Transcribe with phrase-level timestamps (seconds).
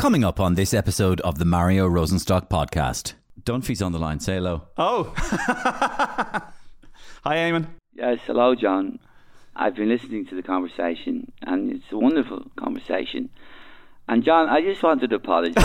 [0.00, 3.12] Coming up on this episode of the Mario Rosenstock podcast.
[3.42, 4.18] Dunphy's on the line.
[4.18, 4.62] Say hello.
[4.78, 5.12] Oh.
[7.22, 7.66] Hi, Eamon.
[7.94, 8.98] Yes, hello, John.
[9.54, 13.28] I've been listening to the conversation, and it's a wonderful conversation.
[14.08, 15.54] And John, I just wanted to apologise.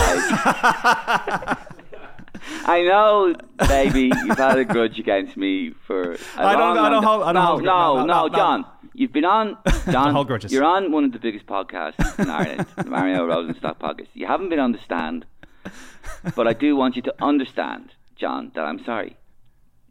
[2.68, 3.34] I know,
[3.68, 6.12] baby, you've had a grudge against me for.
[6.12, 8.04] a I don't- long, I don't long hold- I don't no, hold- no, no, no,
[8.04, 8.36] no, no.
[8.36, 8.64] John.
[8.98, 9.58] You've been on,
[9.90, 10.14] John.
[10.14, 10.50] hold grudges.
[10.50, 14.08] You're on one of the biggest podcasts in Ireland, the Mario Rosenstock podcast.
[14.14, 15.26] You haven't been on the stand,
[16.34, 19.18] but I do want you to understand, John, that I'm sorry.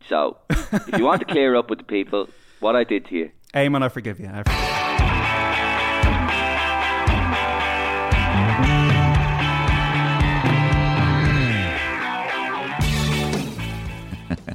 [0.10, 2.30] So, if you want to clear up with the people
[2.62, 4.28] what I did to you, Eamon, I forgive you.
[4.28, 4.66] I forgive you.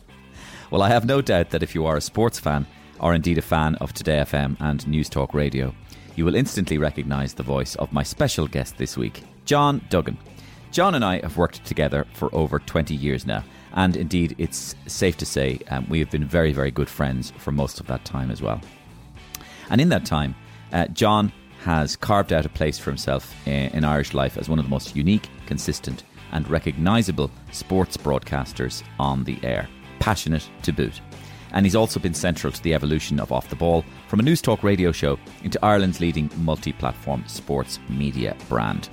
[0.71, 2.65] Well, I have no doubt that if you are a sports fan,
[3.01, 5.75] or indeed a fan of Today FM and Newstalk Radio,
[6.17, 10.19] you will instantly recognise the voice of my special guest this week, John Duggan.
[10.71, 13.43] John and I have worked together for over 20 years now,
[13.75, 17.53] and indeed, it's safe to say um, we have been very, very good friends for
[17.53, 18.61] most of that time as well.
[19.71, 20.35] And in that time,
[20.73, 21.33] uh, John
[21.65, 24.71] has carved out a place for himself in, in Irish life as one of the
[24.71, 29.69] most unique, consistent, and recognisable sports broadcasters on the air.
[29.99, 31.01] Passionate to boot.
[31.53, 34.63] And he's also been central to the evolution of Off the Ball from a Newstalk
[34.63, 38.89] radio show into Ireland's leading multi platform sports media brand.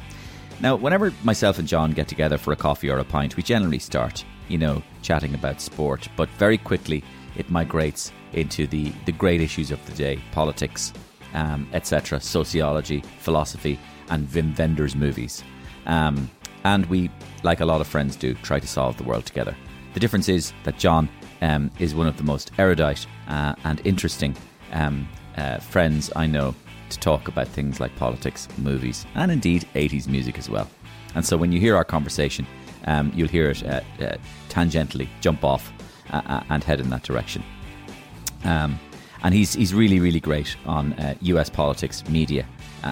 [0.59, 3.79] Now, whenever myself and John get together for a coffee or a pint, we generally
[3.79, 7.03] start, you know, chatting about sport, but very quickly
[7.35, 10.93] it migrates into the, the great issues of the day politics,
[11.35, 15.43] um, etc., sociology, philosophy, and Wim Wenders movies.
[15.85, 16.29] Um,
[16.63, 17.11] and we,
[17.43, 19.55] like a lot of friends do, try to solve the world together.
[19.93, 21.07] The difference is that John
[21.41, 24.35] um, is one of the most erudite uh, and interesting
[24.73, 25.07] um,
[25.37, 26.55] uh, friends I know
[26.89, 30.69] to talk about things like politics, movies, and indeed 80s music as well.
[31.15, 32.45] And so when you hear our conversation,
[32.85, 34.17] um, you'll hear it uh, uh,
[34.49, 35.71] tangentially jump off
[36.11, 37.43] uh, uh, and head in that direction.
[38.43, 38.79] Um,
[39.23, 41.49] and he's he's really really great on U.S.
[41.49, 42.45] politics, media,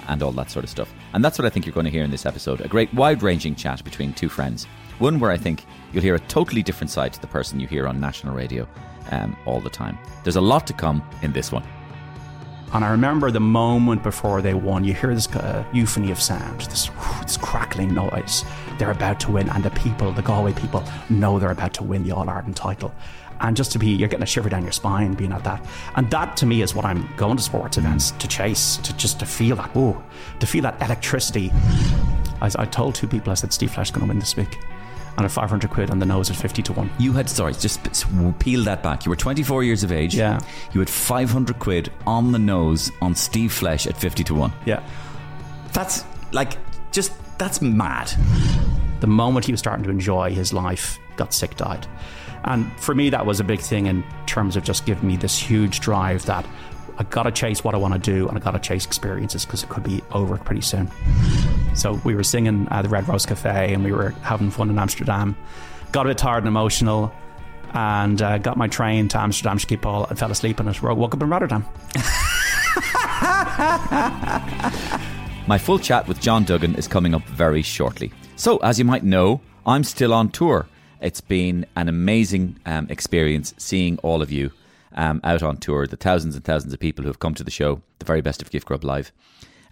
[0.08, 0.92] and all that sort of stuff.
[1.16, 3.54] And that's what I think you're going to hear in this episode: a great wide-ranging
[3.54, 4.66] chat between two friends.
[4.98, 7.86] One where I think you'll hear a totally different side to the person you hear
[7.88, 8.68] on national radio
[9.10, 9.98] um, all the time.
[10.24, 11.64] There's a lot to come in this one.
[12.74, 16.60] And I remember the moment before they won, you hear this uh, euphony of sound,
[16.60, 16.90] this,
[17.22, 18.44] this crackling noise.
[18.78, 22.02] They're about to win, and the people, the Galway people, know they're about to win
[22.02, 22.92] the All Ireland title.
[23.40, 25.64] And just to be, you're getting a shiver down your spine being at that.
[25.96, 29.18] And that to me is what I'm going to sports events to chase, to just
[29.20, 30.02] to feel that, whoa,
[30.40, 31.50] to feel that electricity.
[32.40, 34.58] I, I told two people, I said, Steve Flesch going to win this week.
[35.16, 36.90] And at 500 quid on the nose at 50 to 1.
[36.98, 37.80] You had sorry, just
[38.38, 39.06] peel that back.
[39.06, 40.14] You were 24 years of age.
[40.14, 40.40] Yeah.
[40.72, 44.52] You had 500 quid on the nose on Steve Flesch at 50 to one.
[44.66, 44.82] Yeah.
[45.72, 46.58] That's like
[46.92, 48.12] just that's mad.
[49.00, 51.86] the moment he was starting to enjoy his life, got sick, died.
[52.44, 55.38] And for me, that was a big thing in terms of just giving me this
[55.38, 56.46] huge drive that
[56.98, 59.44] I got to chase what I want to do and I got to chase experiences
[59.44, 60.90] because it could be over pretty soon.
[61.74, 64.78] So we were singing at the Red Rose Cafe and we were having fun in
[64.78, 65.36] Amsterdam.
[65.92, 67.12] Got a bit tired and emotional.
[67.74, 70.80] And uh, got my train to Amsterdam Schiphol and fell asleep on it.
[70.80, 71.66] Woke up in Rotterdam.
[75.46, 78.12] My full chat with John Duggan is coming up very shortly.
[78.36, 80.66] So, as you might know, I'm still on tour.
[81.00, 84.52] It's been an amazing um, experience seeing all of you
[84.94, 87.50] um, out on tour, the thousands and thousands of people who have come to the
[87.50, 89.12] show, the very best of Gift Grub Live.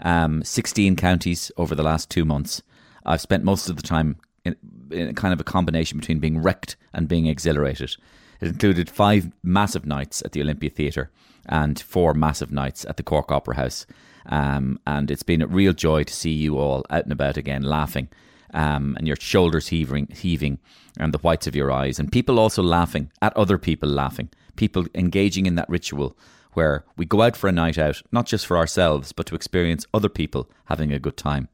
[0.01, 2.63] Um, 16 counties over the last two months.
[3.07, 4.57] I've spent most of the time in,
[4.91, 7.97] in kind of a combination between being wrecked and being exhilarated.
[8.41, 11.11] It included five massive nights at the Olympia Theatre
[11.47, 13.87] and four massive nights at the Cork Opera House.
[14.27, 17.63] Um, and it's been a real joy to see you all out and about again,
[17.63, 18.09] laughing,
[18.53, 20.59] um, and your shoulders heaving, heaving,
[20.99, 24.87] and the whites of your eyes, and people also laughing at other people laughing, people
[24.95, 26.17] engaging in that ritual
[26.53, 29.87] where we go out for a night out, not just for ourselves, but to experience
[29.93, 31.49] other people having a good time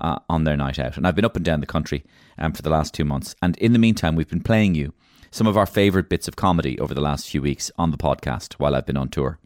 [0.00, 0.96] uh, on their night out.
[0.96, 2.04] And I've been up and down the country
[2.38, 4.94] um, for the last two months, and in the meantime, we've been playing you
[5.30, 8.54] some of our favourite bits of comedy over the last few weeks on the podcast
[8.54, 9.38] while I've been on tour.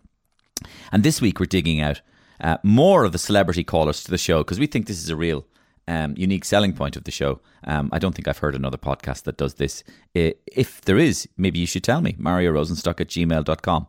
[0.92, 2.00] And this week, we're digging out
[2.40, 5.16] uh, more of the celebrity callers to the show because we think this is a
[5.16, 5.44] real
[5.92, 7.40] um, unique selling point of the show.
[7.64, 9.84] Um, I don't think I've heard another podcast that does this.
[10.14, 12.16] If there is, maybe you should tell me.
[12.18, 13.86] Mario Rosenstock at gmail.com.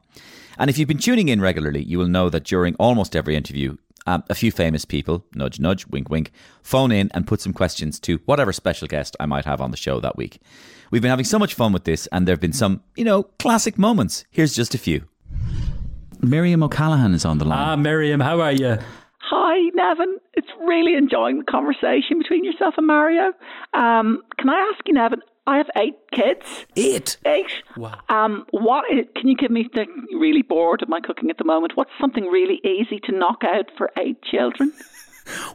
[0.58, 3.78] And if you've been tuning in regularly, you will know that during almost every interview,
[4.06, 8.00] um, a few famous people, nudge, nudge, wink, wink, phone in and put some questions
[8.02, 10.42] to whatever special guest I might have on the show that week.
[10.92, 13.24] We've been having so much fun with this, and there have been some, you know,
[13.24, 14.26] classic moments.
[14.30, 15.08] Here's just a few.
[16.22, 17.60] Miriam O'Callaghan is on the line.
[17.60, 18.78] Ah, Miriam, how are you?
[19.30, 20.16] Hi, Neven.
[20.34, 23.32] It's really enjoying the conversation between yourself and Mario.
[23.74, 25.20] Um, can I ask you, Neven?
[25.48, 26.66] I have eight kids.
[26.76, 27.18] Eight.
[27.26, 27.52] Eight.
[27.78, 28.00] Wow.
[28.10, 29.70] Um, what is, can you give me?
[29.74, 29.86] The,
[30.18, 31.74] really bored of my cooking at the moment.
[31.76, 34.74] What's something really easy to knock out for eight children?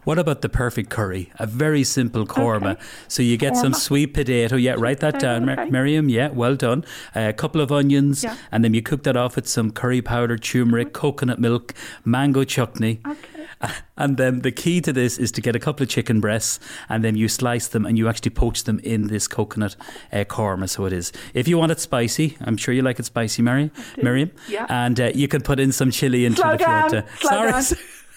[0.05, 1.31] What about the perfect curry?
[1.39, 2.73] A very simple korma.
[2.73, 2.83] Okay.
[3.09, 4.57] So you get some sweet potato.
[4.57, 5.71] Yeah, write that down, Mar- okay.
[5.71, 6.09] Miriam.
[6.09, 6.85] Yeah, well done.
[7.15, 8.37] a couple of onions, Yeah.
[8.51, 11.75] and then you cook that off with some curry powder, turmeric, coconut milk,
[12.05, 13.01] mango chutney.
[13.07, 13.47] Okay.
[13.97, 17.03] And then the key to this is to get a couple of chicken breasts, and
[17.03, 19.75] then you slice them and you actually poach them in this coconut
[20.13, 20.69] uh, korma.
[20.69, 21.13] So it is.
[21.35, 24.31] If you want it spicy, I'm sure you like it spicy, Mary, Miriam.
[24.49, 24.67] Yeah.
[24.69, 27.53] And uh, you can put in some chili into Slow if down, Sorry.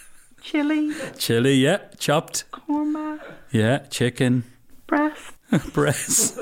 [0.42, 2.46] Chili, chili, yeah, chopped.
[2.52, 3.20] korma,
[3.52, 4.44] Yeah, chicken
[4.88, 5.34] breast.
[5.74, 6.38] breast.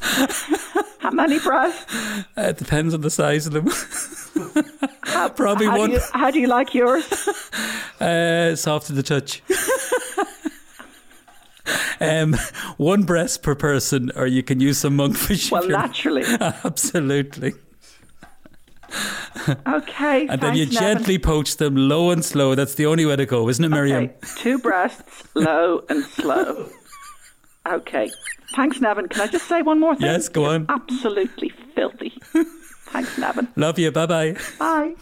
[0.98, 1.94] How many breasts?
[2.36, 3.66] Uh, it depends on the size of them.
[5.36, 7.04] Probably How do, one you, how do you like yours?
[8.00, 9.42] uh, soft to the touch.
[12.00, 12.34] um,
[12.76, 15.50] one breast per person, or you can use some monkfish.
[15.50, 16.24] Well, naturally.
[16.64, 17.52] Absolutely.
[19.66, 20.26] Okay.
[20.28, 20.78] And then you Neven.
[20.78, 22.54] gently poach them low and slow.
[22.54, 24.04] That's the only way to go, isn't it, Miriam?
[24.04, 26.68] Okay, two breasts, low and slow.
[27.68, 28.10] Okay.
[28.56, 29.08] Thanks, Neven.
[29.10, 30.06] Can I just say one more thing?
[30.06, 30.66] Yes, go on.
[30.68, 32.12] Absolutely filthy.
[32.88, 33.48] Thanks, Neven.
[33.56, 33.92] Love you.
[33.92, 34.36] Bye bye.
[34.58, 34.94] Bye.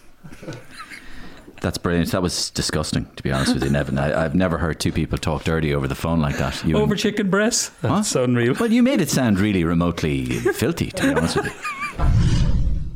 [1.61, 2.13] That's brilliant.
[2.13, 3.99] That was disgusting, to be honest with you, Neven.
[3.99, 6.63] I, I've never heard two people talk dirty over the phone like that.
[6.65, 7.71] You Over and- chicken breasts?
[7.81, 8.23] That's Huh?
[8.23, 8.55] unreal.
[8.61, 12.35] Well, you made it sound really remotely filthy, to be honest with you.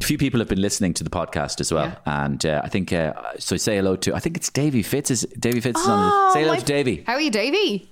[0.02, 2.92] A few people have been listening to the podcast as well, and uh, I think
[2.92, 3.56] uh, so.
[3.56, 5.12] Say hello to I think it's Davy Fitz.
[5.12, 6.10] Is Davy Fitz is on?
[6.10, 7.04] The, say hello to Davy.
[7.06, 7.88] How are you, Davy?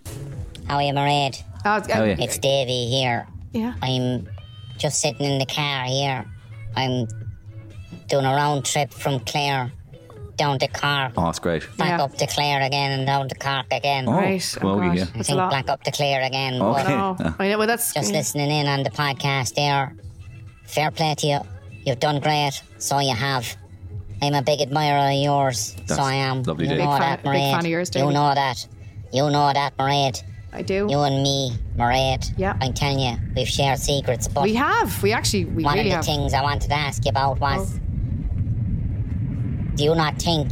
[0.67, 1.41] How are you, Mairead?
[1.65, 2.17] Oh, it's- How are you?
[2.19, 3.29] It's Davy here.
[3.53, 3.75] Yeah.
[3.81, 4.29] I'm
[4.77, 6.27] just sitting in the car here.
[6.75, 7.07] I'm
[8.09, 9.71] doing a round trip from Clare
[10.37, 11.63] down to Cork, Oh, that's great.
[11.77, 12.03] back Yeah.
[12.05, 14.09] up to Clare again, and down to Cork again.
[14.09, 14.43] Oh, Right.
[14.43, 15.05] Smoky, oh, yeah.
[15.15, 16.61] I think back up to Clare again.
[16.61, 16.83] Okay.
[16.83, 16.91] But
[17.31, 19.95] Oh, I know, well, that's just listening in on the podcast there.
[20.65, 21.41] Fair play to you.
[21.85, 22.63] You've done great.
[22.79, 23.57] So you have.
[24.23, 25.75] I'm a big admirer of yours.
[25.87, 26.43] That's so I am.
[26.43, 26.79] lovely, you Dave.
[26.81, 27.71] know Big fan- that, big fan of Mairead.
[27.71, 28.15] yours, You Davy.
[28.15, 28.67] know that.
[29.13, 30.23] You know that, Mairead.
[30.53, 30.87] I do.
[30.91, 32.35] You and me, Mairead.
[32.37, 32.57] Yeah.
[32.61, 34.29] I'm telling you, we've shared secrets.
[34.29, 35.03] But we have.
[35.03, 36.05] We actually, we one really of the have.
[36.05, 37.81] things I wanted to ask you about was oh.
[39.77, 40.51] do you not think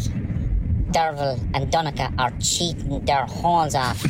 [0.93, 4.03] Derval and Donica are cheating their horns off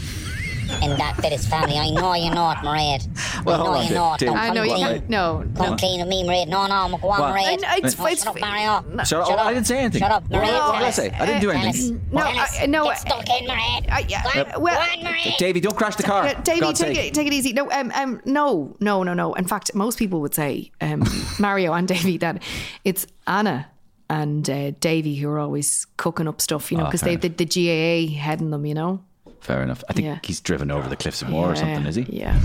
[0.82, 1.76] in that bit of family?
[1.78, 3.44] I know you know it, Mairead.
[3.44, 3.94] Well, I know you Dave.
[3.96, 4.18] know it.
[4.18, 4.28] Dave.
[4.28, 4.86] Don't I come know you clean.
[4.86, 5.08] can't.
[5.08, 5.44] No.
[5.56, 6.48] Come clean with me, Mairead.
[6.48, 7.34] No, no, go on, What?
[7.34, 7.64] Mairead.
[7.64, 9.04] I- it's- No, it's- shut up, Mario.
[9.04, 9.38] Shut up.
[9.40, 10.00] I didn't say anything.
[10.00, 10.68] Shut up, What- Mairead.
[10.68, 11.10] what did I say?
[11.18, 12.00] I didn't do anything.
[12.12, 13.86] No, I- no, Get stuck in, Mairead.
[13.90, 15.36] I, yeah, Go on, well- go on, Mairead.
[15.38, 16.26] Davy, don't crash the car.
[16.26, 17.06] Yeah, Davey, God's take sake.
[17.08, 17.52] it, take it easy.
[17.52, 19.34] No, um, um, no, no, no, no.
[19.34, 21.02] In fact, most people would say, um,
[21.38, 22.42] Mario and Davey, that
[22.84, 23.68] it's Anna
[24.10, 27.36] and uh, Davey who are always cooking up stuff, you know, Oh, because fair they've
[27.36, 29.00] the, the GAA heading them, you know.
[29.40, 29.82] Fair enough.
[29.88, 30.18] I think Yeah.
[30.22, 32.02] he's driven over the cliffs of Moher or something, is he?
[32.10, 32.38] Yeah.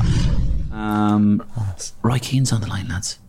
[0.71, 1.43] Um,
[2.01, 3.19] Roy Keane's on the line, lads.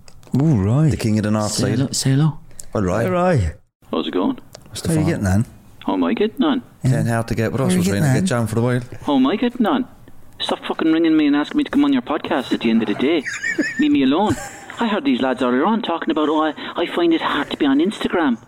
[0.41, 0.91] Ooh, right.
[0.91, 1.79] The king of the north Say side.
[1.79, 1.91] hello.
[1.93, 2.39] Say hello.
[2.75, 3.07] All right.
[3.07, 3.55] All right.
[3.91, 4.39] How's it going?
[4.69, 5.47] What's the How are you getting on?
[5.87, 6.63] How am I getting on?
[6.85, 8.63] Saying how to get what else How are We're trying to get John for the
[8.63, 8.81] while.
[9.07, 9.87] How am I getting on?
[10.41, 12.83] Stop fucking ringing me and asking me to come on your podcast at the end
[12.83, 13.23] of the day.
[13.79, 14.35] Leave me alone.
[14.81, 17.57] I heard these lads earlier on talking about, oh, I, I find it hard to
[17.57, 18.39] be on Instagram.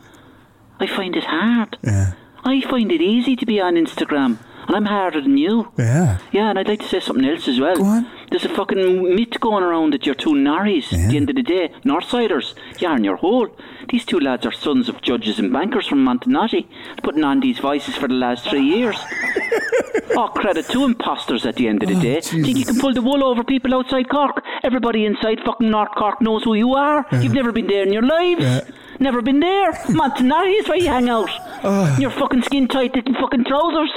[0.80, 1.78] I find it hard.
[1.84, 2.14] Yeah.
[2.44, 4.38] I find it easy to be on Instagram.
[4.66, 5.72] And I'm harder than you.
[5.78, 6.18] Yeah.
[6.32, 7.76] Yeah, and I'd like to say something else as well.
[7.76, 8.06] Go on.
[8.30, 10.92] There's a fucking myth going around that you're two narries.
[10.92, 13.48] At the end of the day, Northsiders, you are in your hole.
[13.88, 16.66] These two lads are sons of judges and bankers from Montenotte,
[17.02, 18.96] putting on these voices for the last three years.
[20.16, 22.20] oh, credit to imposters at the end of the oh, day.
[22.20, 24.42] Think you can pull the wool over people outside Cork?
[24.64, 27.06] Everybody inside fucking North Cork knows who you are.
[27.12, 28.72] You've never been there in your lives.
[28.98, 29.72] Never been there.
[29.88, 31.30] Montenotte is where you hang out.
[31.62, 31.96] Oh.
[31.98, 33.92] Your fucking skin tight little fucking trousers.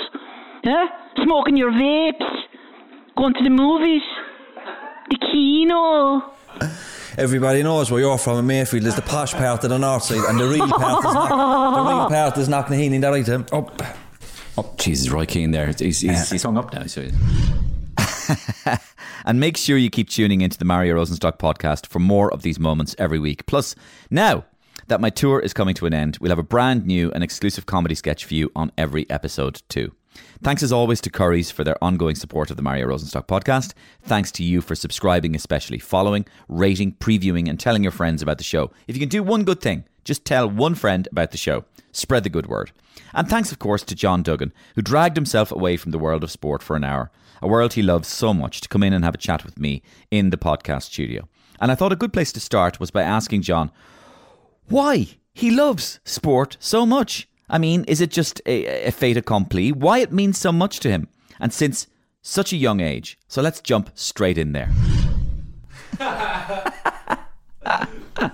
[0.63, 0.88] Yeah?
[1.24, 2.44] Smoking your vapes.
[3.18, 4.01] Going to the movies.
[5.10, 6.34] The kino.
[7.18, 10.24] Everybody knows where you're from in Mayfield is the posh part of the north side,
[10.30, 11.30] and the real part is not.
[11.30, 13.01] The real part is not Knocknaheeny.
[13.01, 13.46] That right, Tim?
[13.51, 13.70] Oh,
[14.58, 15.68] oh, Jesus, Roy Keane there.
[15.68, 16.86] He's, he's, he's hung up now.
[16.86, 17.08] So.
[19.25, 22.60] and make sure you keep tuning into the Mario Rosenstock podcast for more of these
[22.60, 23.46] moments every week.
[23.48, 23.75] Plus,
[24.10, 24.46] now
[24.88, 27.66] that my tour is coming to an end, we'll have a brand new and exclusive
[27.66, 29.94] comedy sketch for you on every episode too.
[30.42, 33.74] Thanks as always to Currys for their ongoing support of the Mario Rosenstock podcast.
[34.02, 38.44] Thanks to you for subscribing, especially following, rating, previewing, and telling your friends about the
[38.44, 38.72] show.
[38.88, 41.66] If you can do one good thing, just tell one friend about the show.
[41.92, 42.72] Spread the good word.
[43.14, 46.32] And thanks, of course, to John Duggan, who dragged himself away from the world of
[46.32, 47.12] sport for an hour,
[47.42, 49.82] a world he loves so much, to come in and have a chat with me
[50.12, 51.28] in the podcast studio.
[51.60, 53.72] And I thought a good place to start was by asking John
[54.68, 57.28] why he loves sport so much.
[57.50, 59.72] I mean, is it just a, a fait accompli?
[59.72, 61.08] Why it means so much to him?
[61.39, 61.88] And since
[62.22, 63.18] such a young age.
[63.27, 64.70] So let's jump straight in there.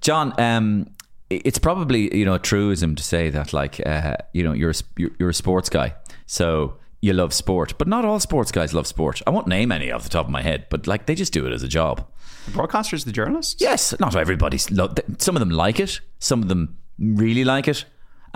[0.00, 0.90] John, um,
[1.30, 4.74] it's probably you know a truism to say that like uh, you know you're a,
[4.96, 5.94] you're, a sports guy,
[6.26, 7.74] so you love sport.
[7.78, 9.20] But not all sports guys love sport.
[9.26, 11.46] I won't name any off the top of my head, but like they just do
[11.46, 12.06] it as a job.
[12.46, 13.60] The broadcasters, the journalists.
[13.60, 14.70] Yes, not everybody's.
[14.70, 17.84] Lo- some of them like it, some of them really like it,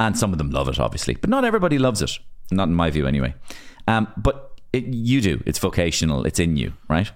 [0.00, 1.14] and some of them love it, obviously.
[1.14, 2.18] But not everybody loves it.
[2.50, 3.34] Not in my view, anyway.
[3.86, 5.42] Um, but it, you do.
[5.46, 6.24] It's vocational.
[6.26, 7.10] It's in you, right?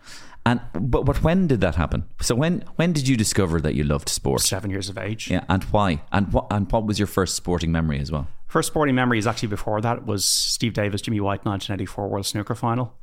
[0.47, 2.05] And but but when did that happen?
[2.21, 4.43] So when when did you discover that you loved sport?
[4.43, 5.31] Seven years of age.
[5.31, 6.03] Yeah, and why?
[6.13, 8.27] And what and what was your first sporting memory as well?
[8.47, 12.55] First sporting memory is actually before that was Steve Davis, Jimmy White, 1984 World Snooker
[12.55, 12.95] Final.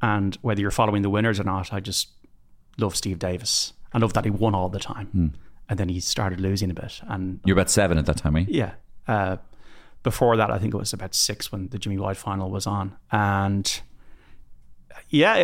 [0.00, 2.10] And whether you're following the winners or not, I just
[2.78, 3.72] love Steve Davis.
[3.92, 5.34] I love that he won all the time.
[5.68, 7.00] And then he started losing a bit.
[7.08, 8.48] And You're about seven at that time, right?
[8.48, 8.72] yeah,
[9.08, 9.36] uh,
[10.02, 12.96] before that, I think it was about six when the Jimmy White final was on.
[13.10, 13.80] And
[15.08, 15.34] yeah,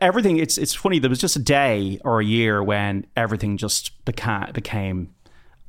[0.00, 0.38] everything.
[0.38, 0.98] It's it's funny.
[0.98, 5.14] There was just a day or a year when everything just became became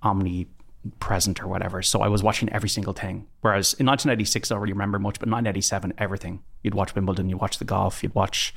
[0.04, 1.82] omnipresent or whatever.
[1.82, 3.28] So I was watching every single thing.
[3.42, 6.44] Whereas in 1986, I really remember much, but 1987, everything.
[6.64, 8.54] You'd watch Wimbledon, you'd watch the golf, you'd watch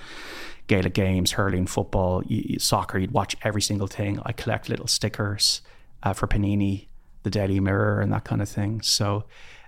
[0.67, 2.99] Gaelic games, hurling, football, you- soccer.
[2.99, 4.21] You'd watch every single thing.
[4.25, 5.63] I collect little stickers
[6.03, 6.89] uh, for Panini,
[7.23, 8.81] the Daily Mirror, and that kind of thing.
[8.83, 9.25] So.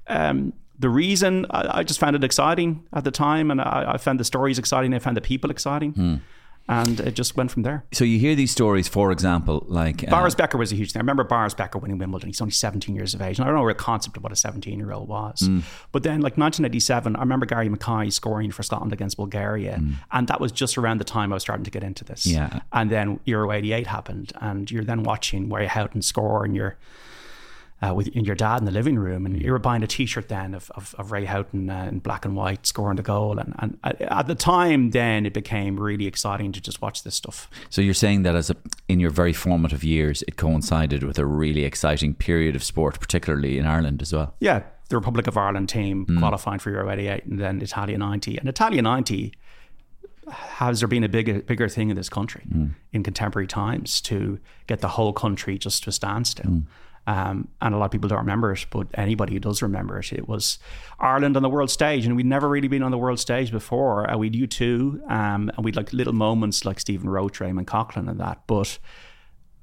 [0.07, 3.97] Um, the reason I, I just found it exciting at the time, and I, I
[3.99, 4.95] found the stories exciting.
[4.95, 6.23] I found the people exciting,
[6.71, 7.85] and it just went from there.
[7.93, 11.01] So you hear these stories, for example, like uh, Boris Becker was a huge thing.
[11.01, 12.29] I remember Boris Becker winning Wimbledon.
[12.29, 13.39] He's only 17 years of age.
[13.39, 15.49] And I don't know the concept of what a 17 year old was.
[15.93, 19.83] But then, like 1987, I remember Gary Mackay scoring for Scotland against Bulgaria.
[20.13, 22.25] And that was just around the time I was starting to get into this.
[22.25, 22.61] Yeah.
[22.73, 24.33] And then Euro 88 happened.
[24.41, 26.79] And you're then watching Ray Houghton score and you're.
[27.83, 30.29] Uh, with in your dad in the living room, and you were buying a T-shirt
[30.29, 33.55] then of, of, of Ray Houghton uh, in black and white scoring the goal, and,
[33.59, 37.49] and at- the time, then it became really exciting to just watch this stuff.
[37.71, 38.57] So you're saying that as a
[38.89, 43.57] in your very formative years, it coincided with a really exciting period of sport, particularly
[43.57, 44.35] in Ireland as well.
[44.41, 48.37] Yeah, the Republic of Ireland team qualifying for Euro 88 and then Italia 90.
[48.37, 49.33] And Italia 90
[50.29, 52.43] has there been a bigger bigger thing in this country
[52.93, 56.63] in contemporary times to get the whole country just to a standstill.
[57.07, 60.13] Um, and a lot of people don't remember it, but anybody who does remember it,
[60.13, 60.59] it was
[60.99, 64.09] Ireland on the world stage, and we'd never really been on the world stage before.
[64.09, 68.21] Uh, we'd U2, um, and we'd like little moments like Stephen Roche, Raymond Coughlin, and
[68.21, 68.79] that, but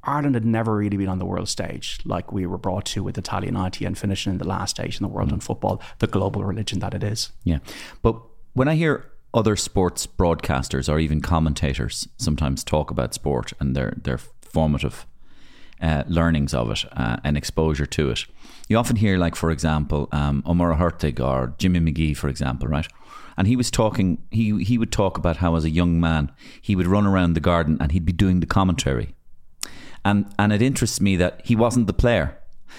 [0.04, 3.18] Ireland had never really been on the world stage like we were brought to with
[3.18, 6.44] Italia 90 and finishing in the last stage in the world in football, the global
[6.44, 7.32] religion that it is.
[7.44, 7.60] Yeah.
[8.02, 8.20] But
[8.54, 13.96] when I hear other sports broadcasters or even commentators sometimes talk about sport and their,
[14.02, 15.06] their formative
[15.82, 18.26] uh, learnings of it uh, and exposure to it,
[18.68, 22.88] you often hear, like, for example, um, Ó Muircheartaigh or Jimmy Magee, for example, right?
[23.38, 26.32] And he was talking, he, he would talk about how as a young man,
[26.62, 29.14] he would run around the garden and he'd be doing the commentary.
[30.04, 32.38] And, and it interests me that he wasn't the player.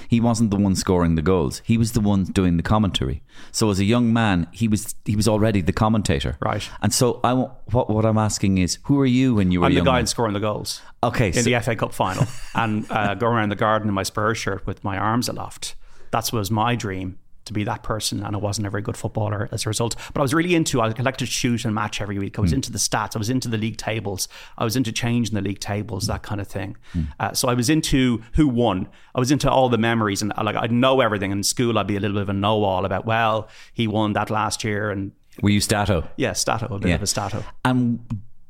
[0.09, 1.63] He wasn't the one scoring the goals.
[1.65, 3.23] He was the one doing the commentary.
[3.53, 6.37] So as a young man, he was he was already the commentator.
[6.41, 6.69] Right.
[6.83, 9.75] And so I what what I'm asking is, who are you when you were I'm
[9.75, 13.37] the guy scoring the goals Okay, in so- the FA Cup final and uh, going
[13.37, 15.75] around the garden in my Spurs shirt with my arms aloft.
[16.11, 17.19] That was my dream
[17.49, 19.97] to be that person, and I wasn't a very good footballer as a result.
[20.15, 20.81] But I was really into.
[20.81, 22.39] I like to shoot and match every week.
[22.39, 23.17] I was into the stats.
[23.17, 24.29] I was into the league tables.
[24.57, 26.77] I was into changing the league tables, that kind of thing.
[26.93, 27.03] Hmm.
[27.19, 28.89] Uh, so I was into who won.
[29.15, 31.33] I was into all the memories, and uh, like I'd know everything.
[31.33, 33.05] In school, I'd be a little bit of a know-all about.
[33.05, 35.13] Well, he won that last year, and
[35.43, 36.09] were you Stato?
[36.17, 36.95] yeah, Stato, a bit Yeah.
[36.97, 37.45] of a Stato.
[37.65, 38.01] And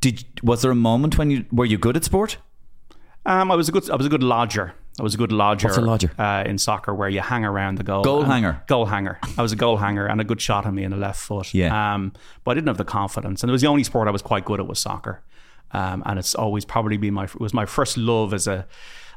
[0.01, 2.37] did was there a moment when you were you good at sport?
[3.27, 3.89] Um, I was a good.
[3.91, 4.75] I was a good lodger.
[4.99, 5.69] I was a good lodger.
[5.69, 6.11] What's a lodger?
[6.19, 8.03] Uh, in soccer, where you hang around the goal.
[8.03, 8.63] Goal hanger.
[8.67, 9.19] Goal hanger.
[9.37, 11.55] I was a goal hanger and a good shot on me in the left foot.
[11.55, 11.95] Yeah.
[11.95, 12.13] Um,
[12.45, 14.45] but I didn't have the confidence, and it was the only sport I was quite
[14.45, 15.23] good at was soccer.
[15.73, 18.67] Um, and it's always probably been my it was my first love as a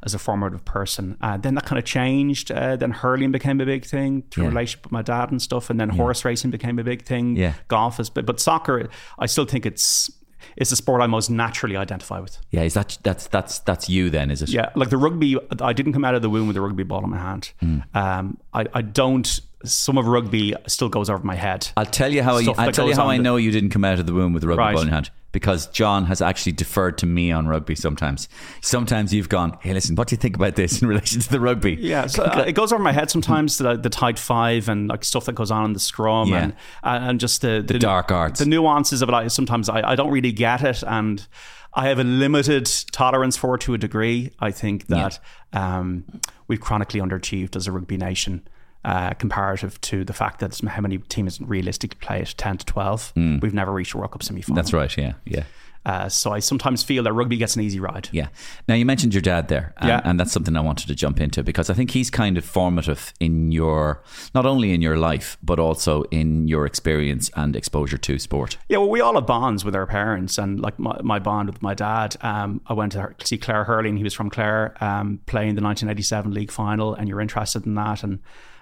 [0.03, 1.15] as a formative person.
[1.21, 2.51] Uh, then that kind of changed.
[2.51, 4.49] Uh, then hurling became a big thing through Yeah.
[4.49, 5.69] relationship with my dad and stuff.
[5.69, 7.35] And then horse racing became a big thing.
[7.35, 7.53] Yeah.
[7.67, 10.09] Golf is, but, but soccer, I still think it's
[10.55, 12.37] it's the sport I most naturally identify with.
[12.51, 14.31] Yeah, is that that's that's that's you then?
[14.31, 14.49] Is it?
[14.49, 17.03] Yeah, like the rugby, I didn't come out of the womb with a rugby ball
[17.03, 17.51] in my hand.
[17.59, 17.79] Hmm.
[17.93, 19.39] Um, I, I don't.
[19.63, 21.69] Some of rugby still goes over my head.
[21.77, 23.83] I'll tell you how I, I'll tell you how I the- know you didn't come
[23.85, 24.73] out of the womb with a rugby Right.
[24.73, 28.27] ball in your hand because John has actually deferred to me on rugby sometimes.
[28.61, 31.39] Sometimes you've gone, hey, listen, what do you think about this in relation to the
[31.39, 31.77] rugby?
[31.79, 33.57] Yeah, so uh, it goes over my head sometimes.
[33.57, 36.43] The, the tight five and like stuff that goes on in the scrum Yeah.
[36.43, 36.53] and
[36.83, 38.39] and just the, the dark arts.
[38.39, 39.13] the nuances of it.
[39.15, 41.25] I, sometimes I, I don't really get it, and
[41.73, 44.31] I have a limited tolerance for it to a degree.
[44.39, 45.19] I think that
[45.53, 46.03] um,
[46.49, 48.45] we've chronically underachieved as a rugby nation.
[48.83, 53.13] Uh, comparative to the fact that how many teams realistically play it 10 to 12
[53.15, 54.97] we've never reached a World Cup semi-final That's right.
[54.97, 55.13] Yeah.
[55.23, 55.43] Yeah.
[55.85, 58.29] uh, so I sometimes feel that rugby gets an easy ride Yeah.
[58.67, 60.01] Now you mentioned your dad there, and, Yeah.
[60.03, 63.13] and that's something I wanted to jump into because I think he's kind of formative
[63.19, 64.01] in your
[64.33, 68.57] not only in your life but also in your experience and exposure to sport.
[68.67, 71.61] Yeah, well, we all have bonds with our parents, and like my, my bond with
[71.61, 72.15] my dad.
[72.21, 73.97] Um, I went to see Clare Hurling.
[73.97, 78.03] He was from Clare, um, playing the 1987 league final, and you're interested in that.
[78.03, 78.19] And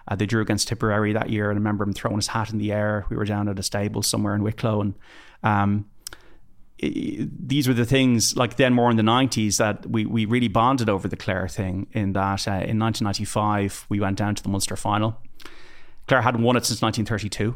[0.10, 2.58] uh, they drew against Tipperary that year, and I remember him throwing his hat in
[2.58, 3.06] the air.
[3.10, 4.94] We were down at a stable somewhere in Wicklow, and
[5.44, 5.86] um,
[6.84, 10.48] i- these were the things like then more in the 90s that we, we really
[10.48, 14.50] bonded over the Clare thing in that uh, in 1995 we went down to the
[14.50, 15.18] Munster final.
[16.08, 17.56] Clare hadn't won it since 1932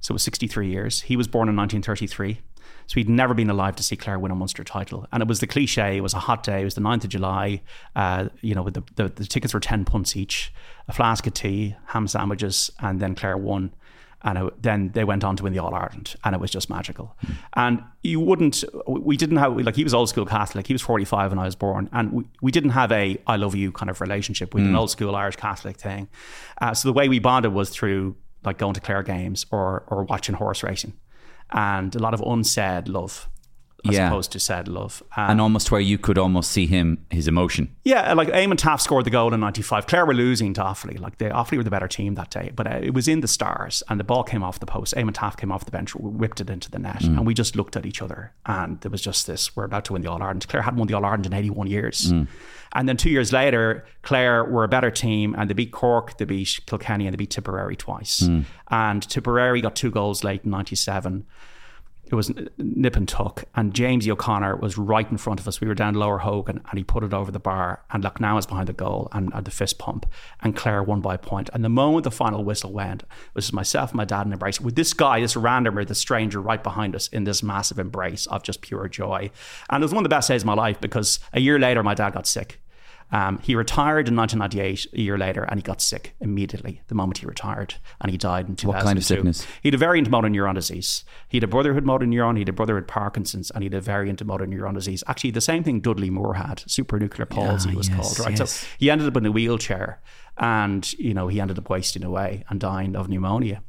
[0.00, 1.00] so it was 63 years.
[1.02, 2.40] He was born in 1933
[2.86, 5.40] so he'd never been alive to see Clare win a Munster title and it was
[5.40, 7.62] the cliche it was a hot day it was the 9th of July
[7.94, 10.52] uh, you know with the, the, the tickets were 10 punts each
[10.88, 13.72] a flask of tea ham sandwiches and then Clare won
[14.22, 16.68] and it, then they went on to win the All Ireland, and it was just
[16.70, 17.16] magical.
[17.54, 20.66] And you wouldn't, we didn't have like he was old school Catholic.
[20.66, 23.36] He was forty five when I was born, and we, we didn't have a I
[23.36, 26.08] love you kind of relationship with an old school Irish Catholic thing.
[26.60, 30.04] Uh, so the way we bonded was through like going to Clare games or or
[30.04, 30.94] watching horse racing,
[31.52, 33.28] and a lot of unsaid love.
[33.88, 34.08] As Yeah.
[34.08, 37.68] opposed to said love, Um, And almost where you could almost see him, his emotion.
[37.84, 39.86] yeah, like Eamonn Taaffe scored the goal in '95.
[39.86, 40.98] Clare were losing to Offaly.
[41.00, 43.28] Like they, Offaly were the better team that day, but uh, it was in the
[43.28, 44.94] stars, and the ball came off the post.
[44.96, 47.76] Eamonn Taaffe came off the bench, whipped it into the net, and we just looked
[47.76, 50.46] at each other, and there was just this: we're about to win the All Ireland.
[50.48, 52.12] Clare hadn't won the All Ireland in 81 years,
[52.72, 56.24] and then two years later, Clare were a better team, and they beat Cork, they
[56.24, 58.28] beat Kilkenny, and they beat Tipperary twice.
[58.70, 61.24] And Tipperary got two goals late in '97
[62.06, 63.44] it was nip and tuck.
[63.54, 65.60] And James O'Connor was right in front of us.
[65.60, 67.82] We were down Lower Hogan and he put it over the bar.
[67.90, 70.06] And Loughnane is behind the goal and at the fist pump.
[70.40, 71.50] And Clare won by a point.
[71.52, 74.76] And the moment the final whistle went, it was myself, my dad, and embrace with
[74.76, 78.60] this guy, this randomer, this stranger right behind us in this massive embrace of just
[78.60, 79.30] pure joy.
[79.68, 81.82] And it was one of the best days of my life because a year later,
[81.82, 82.60] my dad got sick.
[83.12, 87.18] Um, he retired in 1998, a year later, and he got sick immediately the moment
[87.18, 88.68] he retired, and he died in 2002.
[88.68, 89.46] What kind of sickness?
[89.62, 91.04] He had a variant of motor neuron disease.
[91.28, 93.80] He had a brotherhood motor neuron, he had a brotherhood Parkinson's, and he had a
[93.80, 95.04] variant of motor neuron disease.
[95.06, 98.38] Actually, the same thing Dudley Moore had, supranuclear palsy Yeah, was yes, called, right?
[98.38, 98.50] yes.
[98.52, 100.00] So he ended up in a wheelchair,
[100.38, 103.62] and you know he ended up wasting away and dying of pneumonia.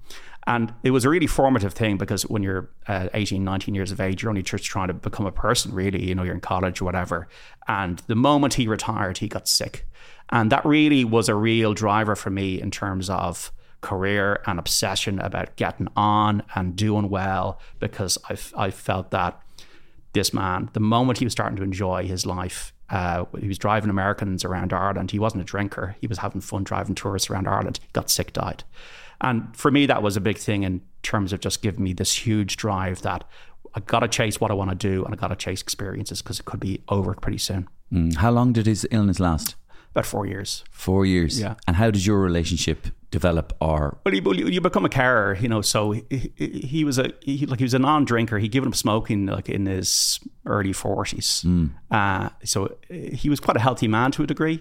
[0.48, 4.00] And it was a really formative thing because when you're uh, 18, 19 years of
[4.00, 6.02] age, you're only just trying to become a person, really.
[6.06, 7.28] You know, you're in college or whatever.
[7.68, 9.86] And the moment he retired, he got sick.
[10.30, 15.20] And that really was a real driver for me in terms of career and obsession
[15.20, 19.40] about getting on and doing well because I, I felt that
[20.14, 23.90] this man, the moment he was starting to enjoy his life, uh, he was driving
[23.90, 25.12] Americans around Ireland.
[25.12, 25.98] He wasn't a drinker.
[26.00, 27.80] He was having fun driving tourists around Ireland.
[27.82, 28.64] He got sick, died.
[29.22, 32.14] And for me, that was a big thing in terms of just giving me this
[32.14, 33.24] huge drive that
[33.74, 36.22] I got to chase what I want to do and I got to chase experiences
[36.22, 37.68] because it could be over pretty soon.
[37.92, 38.16] Mm.
[38.16, 39.56] How long did his illness last?
[39.92, 40.64] About four years.
[40.70, 41.40] Four years.
[41.40, 41.56] Yeah.
[41.68, 43.54] And how did your relationship develop?
[43.62, 45.62] Or Well, you, you become a carer, you know.
[45.62, 48.38] So he, he, he was a he, like he was a non-drinker.
[48.38, 51.44] He'd given up smoking like in his early forties.
[51.90, 54.60] Uh, so he was quite a healthy man to a degree,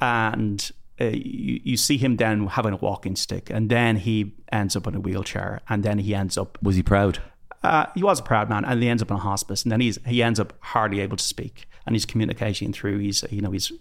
[0.00, 0.70] and.
[1.00, 4.86] Uh, you, you see him then having a walking stick, and then he ends up
[4.86, 6.58] in a wheelchair, and then he ends up.
[6.62, 7.18] was he proud?
[7.62, 9.80] Uh, he was a proud man, and he ends up in a hospice, and then
[9.80, 12.98] he's he ends up hardly able to speak, and he's communicating through.
[12.98, 13.72] He's you know he's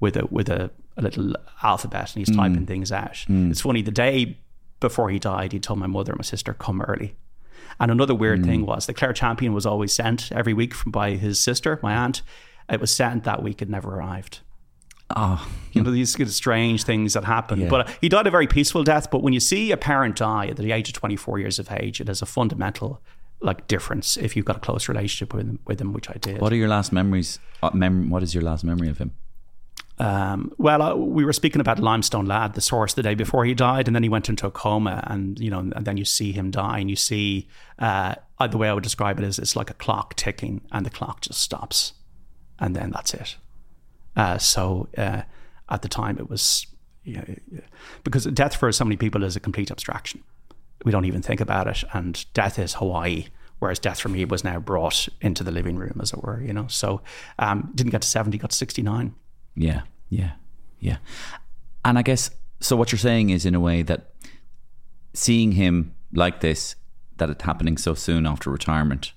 [0.00, 3.24] with a with a, a little alphabet, and he's typing things out.
[3.28, 3.82] It's funny.
[3.82, 4.38] The day
[4.80, 7.14] before he died, he told my mother and my sister come early.
[7.78, 11.10] And another weird thing was the Clare champion was always sent every week from, by
[11.10, 12.22] his sister, my aunt.
[12.70, 14.40] It was sent that week; it never arrived.
[15.14, 17.60] Oh, You know these strange things that happen.
[17.60, 17.68] Yeah.
[17.68, 19.08] But he died a very peaceful death.
[19.10, 21.70] But when you see a parent die at the age of twenty four years of
[21.70, 23.00] age, it has a fundamental
[23.40, 26.40] like difference if you've got a close relationship with him, with him which I did.
[26.40, 27.38] what are your last memories?
[27.62, 29.12] Uh, mem- what is your last memory of him?
[29.98, 33.54] Um, well, uh, we were speaking about Limestone Lad, the source, the day before he
[33.54, 36.32] died, and then he went into a coma, and you know, and then you see
[36.32, 39.54] him die, and you see uh, uh, the way I would describe it is it's
[39.56, 41.92] like a clock ticking, and the clock just stops,
[42.58, 43.36] and then that's it.
[44.16, 45.22] Uh, so uh,
[45.68, 46.66] at the time, it was
[47.04, 47.24] you know,
[48.02, 50.22] because death for so many people is a complete abstraction.
[50.84, 53.26] We don't even think about it, and death is Hawaii.
[53.58, 56.52] Whereas death for me was now brought into the living room, as it were, you
[56.52, 56.66] know.
[56.68, 57.00] So
[57.38, 59.14] um, didn't get to seventy, got to sixty nine.
[59.54, 60.32] Yeah, yeah,
[60.78, 60.98] yeah.
[61.84, 62.76] And I guess so.
[62.76, 64.10] What you're saying is, in a way, that
[65.14, 66.76] seeing him like this,
[67.16, 69.12] that it happening so soon after retirement,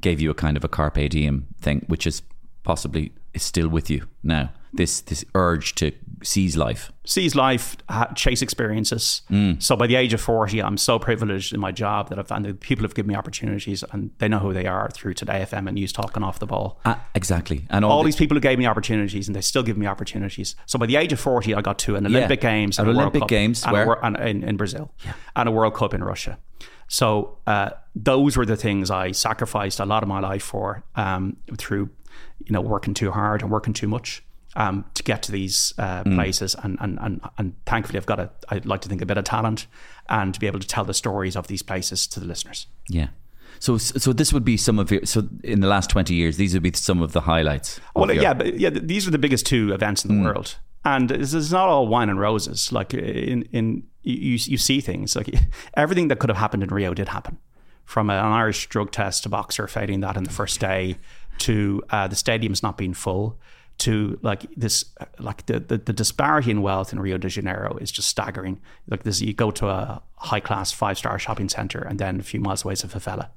[0.00, 2.22] gave you a kind of a carpe diem thing, which is
[2.62, 4.50] possibly is still with you now.
[4.72, 6.92] This this urge to seize life.
[7.04, 9.22] seize life, ha- chase experiences.
[9.30, 9.62] Mm.
[9.62, 12.44] So by the age of 40, I'm so privileged in my job that I've, and
[12.44, 15.66] the people have given me opportunities and they know who they are through Today FM
[15.68, 16.80] and News Talking Off the Ball.
[16.84, 19.62] Ah, exactly, and all, All the- these people who gave me opportunities and they still
[19.62, 20.56] give me opportunities.
[20.66, 22.92] So by the age of 40, I got to an Olympic Games At and a
[22.92, 23.86] World Olympic Cup Games, and where?
[23.86, 24.90] wor- and in, in Brazil
[25.36, 26.38] and a World Cup in Russia.
[26.88, 31.36] So uh, those were the things I sacrificed a lot of my life for um,
[31.56, 31.90] through,
[32.44, 34.22] you know, working too hard and working too much
[34.54, 36.14] um, to get to these uh, Mm.
[36.14, 36.54] places.
[36.62, 39.24] And, and and and thankfully, I've got a I'd like to think a bit of
[39.24, 39.66] talent
[40.08, 42.66] and to be able to tell the stories of these places to the listeners.
[42.88, 43.08] yeah.
[43.58, 46.52] So so this would be some of your so in the last twenty years these
[46.54, 47.80] would be some of the highlights.
[47.94, 51.10] Well, your- yeah, but yeah, these are the biggest two events in the world, and
[51.10, 52.70] it's, it's not all wine and roses.
[52.70, 55.34] Like in in you you see things like
[55.74, 57.38] everything that could have happened in Rio did happen,
[57.84, 60.96] from an Irish drug test to boxer failing that in the first day,
[61.38, 63.38] to uh, the stadiums not being full,
[63.78, 64.84] to like this
[65.18, 68.60] like the, the the disparity in wealth in Rio de Janeiro is just staggering.
[68.88, 72.22] Like this, you go to a high class five star shopping center, and then a
[72.22, 73.28] few miles away is a favela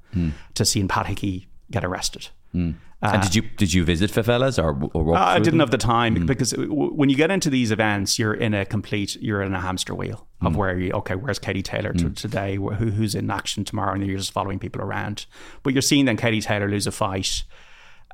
[0.54, 2.28] to see Pat Hickey get arrested.
[2.52, 5.60] And did you did you visit favelas or or Uh, I didn't them?
[5.60, 9.16] have the time because w- when you get into these events, you're in a complete,
[9.20, 12.56] you're in a hamster wheel of where you, okay, where's Katie Taylor to, today?
[12.56, 13.94] Who, who's in action tomorrow?
[13.94, 15.26] And you're just following people around.
[15.62, 17.44] But you're seeing then Katie Taylor lose a fight.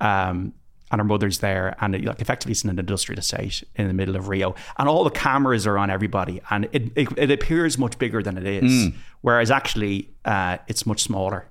[0.01, 0.53] Um,
[0.90, 3.94] and her mother's there, and it, like effectively it's in an industrial estate in the
[3.94, 7.77] middle of Rio, and all the cameras are on everybody, and it it, it appears
[7.77, 11.49] much bigger than it is, whereas actually uh, it's much smaller.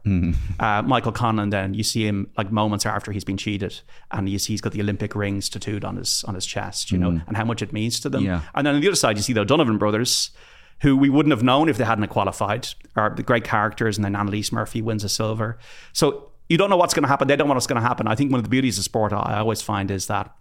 [0.60, 4.39] Uh, Michael Conlan, then you see him like moments after he's been cheated, and you
[4.39, 7.36] see he's got the Olympic rings tattooed on his on his chest, you know, and
[7.36, 8.24] how much it means to them.
[8.24, 8.41] Yeah.
[8.54, 10.32] And then on the other side, you see the Donovan brothers,
[10.82, 14.15] who we wouldn't have known if they hadn't qualified, are the great characters, and then
[14.15, 15.58] Annalise Murphy wins a silver.
[15.91, 17.27] So you don't know what's going to happen.
[17.27, 18.08] They don't know what's going to happen.
[18.08, 20.34] I think one of the beauties of sport I always find is that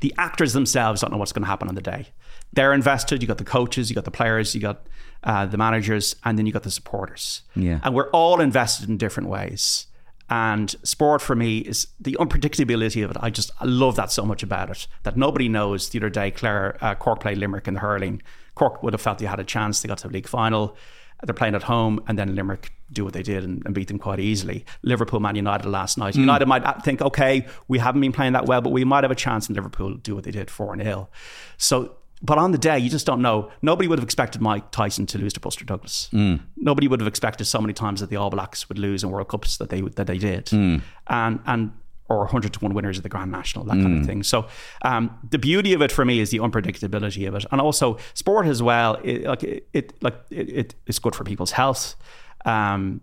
[0.00, 2.08] the actors themselves don't know what's going to happen on the day.
[2.52, 3.22] They're invested.
[3.22, 4.86] You got the coaches, you got the players, you got
[5.22, 7.42] uh, the managers, and then you got the supporters.
[7.54, 7.80] Yeah.
[7.82, 9.86] And we're all invested in different ways.
[10.30, 13.16] And sport for me is the unpredictability of it.
[13.20, 14.86] I just I love that so much about it.
[15.02, 15.90] That nobody knows.
[15.90, 18.22] The other day, Clare uh, Cork played Limerick in the hurling.
[18.54, 19.82] Cork would have felt they had a chance.
[19.82, 20.76] They got to the league final.
[21.22, 23.98] They're playing at home, and then Limerick do what they did and, and beat them
[23.98, 24.64] quite easily.
[24.82, 26.14] Liverpool, Man United last night.
[26.14, 26.20] Hmm.
[26.20, 29.10] United might uh, think, okay, we haven't been playing that well, but we might have
[29.10, 29.46] a chance.
[29.46, 31.08] And Liverpool do what they did four 0
[31.56, 33.50] So, but on the day, you just don't know.
[33.62, 36.08] Nobody would have expected Mike Tyson to lose to Buster Douglas.
[36.10, 36.36] Hmm.
[36.56, 39.28] Nobody would have expected so many times that the All Blacks would lose in World
[39.28, 40.78] Cups that they that they did, hmm.
[41.06, 41.72] and and
[42.08, 44.22] or hundred to one winners of the Grand National, that kind of thing.
[44.22, 44.46] So
[44.82, 48.46] um, the beauty of it for me is the unpredictability of it, and also sport
[48.46, 48.98] as well.
[49.02, 51.96] It, like it, it like it, it, it's good for people's health.
[52.44, 53.00] Um,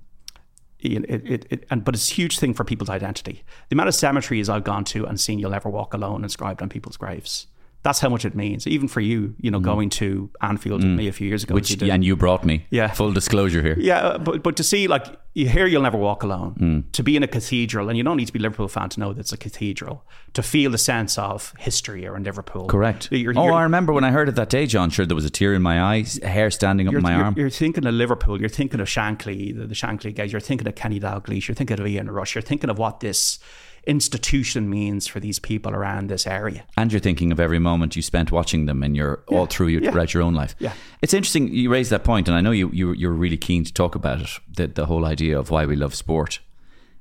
[0.79, 3.43] it, it, it, and but it's a huge thing for people's identity.
[3.69, 6.69] The amount of cemeteries I've gone to and seen "You'll Never Walk Alone" inscribed on
[6.69, 7.47] people's graves.
[7.83, 8.67] That's how much it means.
[8.67, 9.63] Even for you, you know, mm.
[9.63, 10.91] going to Anfield mm.
[10.91, 11.89] with me a few years ago, as which you did.
[11.89, 12.67] and you brought me.
[12.69, 12.91] Yeah.
[12.91, 13.75] Full disclosure here.
[13.79, 16.55] Yeah, uh, but but to see like you hear you'll never walk alone.
[16.59, 16.91] Mm.
[16.91, 18.99] To be in a cathedral, and you don't need to be a Liverpool fan to
[18.99, 20.05] know that it's a cathedral.
[20.33, 22.67] To feel the sense of history or in Liverpool.
[22.67, 23.11] Correct.
[23.11, 24.89] You're, oh, you're- I remember when I heard it that day, John.
[24.89, 27.33] Sure, there was a tear in my eye, hair standing up my arm.
[27.37, 28.39] you're thinking of Liverpool.
[28.39, 30.31] You're thinking of Shankly, the, the Shankly guys.
[30.31, 31.47] You're thinking of Kenny Dalglish.
[31.47, 32.35] You're thinking of Ian Rush.
[32.35, 33.39] You're thinking of what this
[33.87, 36.63] institution means for these people around this area.
[36.77, 39.81] and you're thinking of every moment you spent watching them and you're all through your,
[39.81, 39.91] yeah.
[39.91, 40.55] throughout your own life.
[40.59, 40.73] Yeah.
[41.01, 43.73] It's interesting you raised that point, and I know you, you you're really keen to
[43.73, 44.29] talk about it.
[44.55, 46.39] The the whole idea of why we love sport,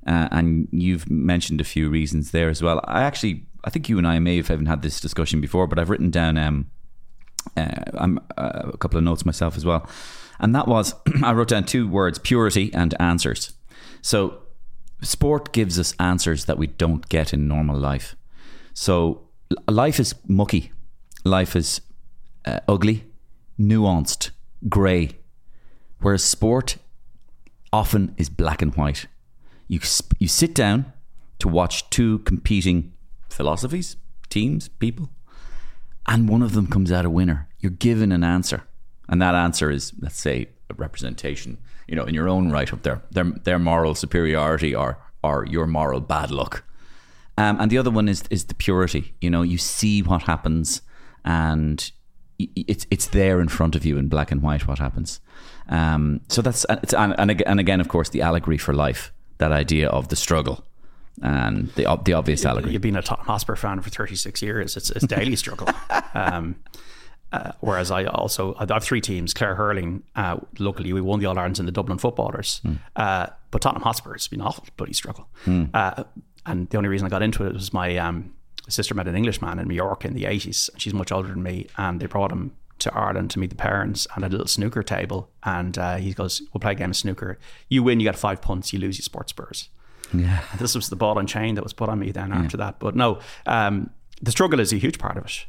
[0.07, 2.81] uh, and you've mentioned a few reasons there as well.
[2.85, 5.77] I actually I think you and I may have even had this discussion before, but
[5.77, 6.71] I've written down um,
[7.57, 9.87] uh, I'm, uh, a couple of notes myself as well,
[10.39, 13.53] and that was I wrote down two words: purity and answers.
[14.01, 14.41] So
[15.01, 18.15] sport gives us answers that we don't get in normal life.
[18.73, 19.27] So
[19.67, 20.71] life is mucky,
[21.23, 21.81] life is
[22.45, 23.05] uh, ugly,
[23.59, 24.31] nuanced,
[24.69, 25.11] grey,
[25.99, 26.77] whereas sport
[27.73, 29.07] often is black and white.
[29.67, 29.79] You
[30.19, 30.91] you sit down
[31.39, 32.93] to watch two competing
[33.29, 33.95] philosophies,
[34.29, 35.09] teams, people,
[36.07, 37.47] and one of them comes out a winner.
[37.59, 38.63] You're given an answer,
[39.07, 41.57] and that answer is, let's say, a representation.
[41.87, 45.67] You know, in your own right of their their their moral superiority or or your
[45.67, 46.63] moral bad luck.
[47.37, 49.13] Um, and the other one is is the purity.
[49.21, 50.81] You know, you see what happens,
[51.25, 51.91] and
[52.39, 55.19] it's it's there in front of you in black and white what happens.
[55.69, 59.11] Um, so that's and, it's, and, and again, of course, the allegory for life.
[59.37, 60.63] That idea of the struggle
[61.21, 62.73] and the the obvious allegory.
[62.73, 64.77] You've been a Tottenham Hotspur fan for 36 years.
[64.77, 65.69] It's it's daily struggle.
[66.13, 66.57] Um,
[67.31, 69.33] uh, whereas I also I have three teams.
[69.33, 72.61] Clare Hurling, uh, locally, we won the All Irelands and the Dublin Footballers.
[72.95, 75.27] Uh, but Tottenham Hotspur has been awful bloody struggle.
[75.73, 76.03] Uh,
[76.45, 78.33] and the only reason I got into it was my um,
[78.67, 80.69] sister met an Englishman in Mallorca in the 80s.
[80.77, 81.67] She's much older than me.
[81.77, 85.29] And they brought him to Ireland to meet the parents and a little snooker table.
[85.43, 87.37] And uh, he goes, We'll play a game of snooker.
[87.69, 89.69] You win, you get five punts, you lose, you sports spurs.
[90.13, 90.43] Yeah.
[90.51, 92.79] And this was the ball and chain that was put on me then after that.
[92.79, 93.89] But no, um,
[94.21, 95.45] the struggle is a huge part of it.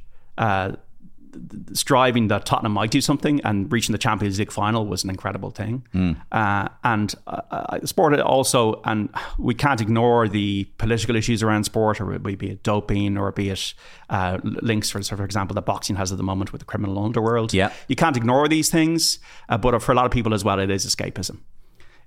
[1.73, 5.51] Striving that Tottenham might do something and reaching the Champions League final was an incredible
[5.51, 5.87] thing.
[6.31, 12.01] Uh, and uh, uh, sport also, and we can't ignore the political issues around sport,
[12.01, 13.75] or be it doping, or be it
[14.11, 17.55] uh, links, for, for example, that boxing has at the moment with the criminal underworld.
[17.55, 17.73] Yeah.
[17.89, 19.19] You can't ignore these things,
[19.49, 21.41] uh, but for a lot of people as well, it is escapism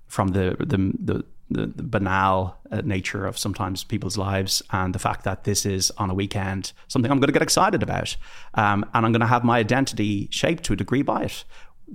[0.08, 5.00] from the the the, the, the banal uh, nature of sometimes people's lives and the
[5.00, 8.16] fact that this is on a weekend something I'm going to get excited about,
[8.56, 11.44] um, and I'm going to have my identity shaped to a degree by it.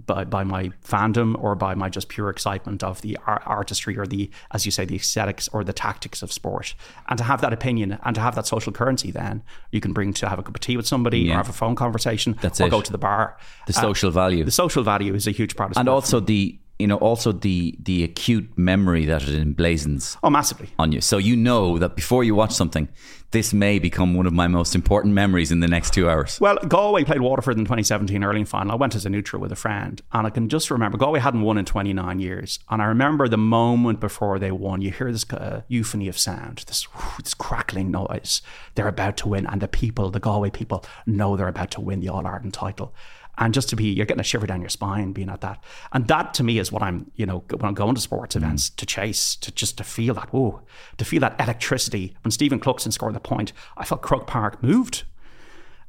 [0.06, 4.06] By, by my fandom or by my just pure excitement of the ar- artistry or
[4.06, 6.76] the, as you say, the aesthetics or the tactics of sport.
[7.08, 10.12] And to have that opinion and to have that social currency, then you can bring
[10.12, 11.32] to have a cup of tea with somebody Yeah.
[11.32, 12.70] or have a phone conversation That's or it.
[12.70, 13.36] go to the bar.
[13.66, 14.44] The Uh, social value.
[14.44, 17.76] the social value is a huge part of and also the you know also the
[17.78, 20.70] the acute memory that it emblazons oh, massively.
[20.78, 21.00] on you.
[21.00, 22.88] So you know that before you watch something,
[23.32, 26.40] this may become one of my most important memories in the next two hours.
[26.40, 28.72] Well, Galway played Waterford in 2017 Hurling final.
[28.72, 31.42] I went as a neutral with a friend, and I can just remember Galway hadn't
[31.42, 34.80] won in 29 years, and I remember the moment before they won.
[34.80, 36.88] You hear this uh, euphony of sound, this
[37.22, 38.42] this crackling noise.
[38.74, 42.00] They're about to win, and the people, the Galway people, know they're about to win
[42.00, 42.94] the All Ireland title.
[43.40, 45.64] And just to be, you're getting a shiver down your spine being at that.
[45.92, 48.68] And that to me is what I'm, you know, when I'm going to sports events
[48.70, 50.60] to chase, to just to feel that, whoa,
[50.98, 52.14] to feel that electricity.
[52.22, 55.04] When Stephen Cluxton scored the point, I felt Croke Park moved.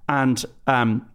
[0.07, 1.07] And um,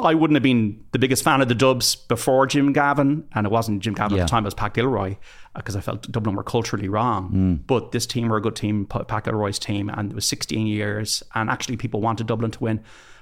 [0.00, 3.50] I wouldn't have been the biggest fan of the Dubs before Jim Gavin, and it
[3.50, 4.22] wasn't Jim Gavin Yeah.
[4.24, 4.44] at the time.
[4.44, 5.16] It was Pat Gilroy
[5.56, 7.60] because I felt Dublin were culturally wrong.
[7.66, 10.66] But this team were a good team, Pa- Pat Gilroy's team, and it was 16
[10.66, 12.80] years, and actually people wanted Dublin to win.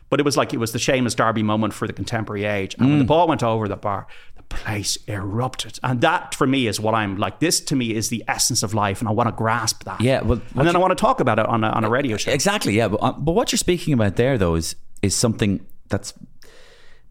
[0.09, 2.75] But it was like it was the Seamus Darby moment for the contemporary age.
[2.79, 5.81] And when the ball went over the bar, the place erupted.
[5.83, 7.40] And that for me is what I'm like.
[7.40, 10.01] This to me is the essence of life, and I want to grasp that.
[10.01, 11.90] Yeah, well, and then you- I want to talk about it on a, on a
[11.90, 12.31] radio show.
[12.31, 12.87] Exactly, yeah.
[12.88, 16.14] But, uh, but what you're speaking about there, though, is is something that's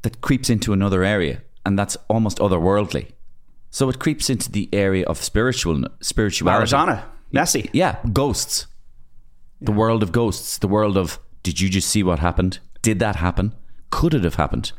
[0.03, 3.11] that creeps into another area, and that's almost otherworldly.
[3.71, 6.71] So it creeps into the area of spiritual spirituality.
[6.71, 7.03] Maradona,
[7.33, 7.69] Messi.
[7.73, 8.67] Yeah, ghosts.
[9.59, 10.57] The world of ghosts.
[10.59, 12.59] The world of did you just see what happened?
[12.85, 13.55] Did that happen?
[13.89, 14.71] Could it have happened?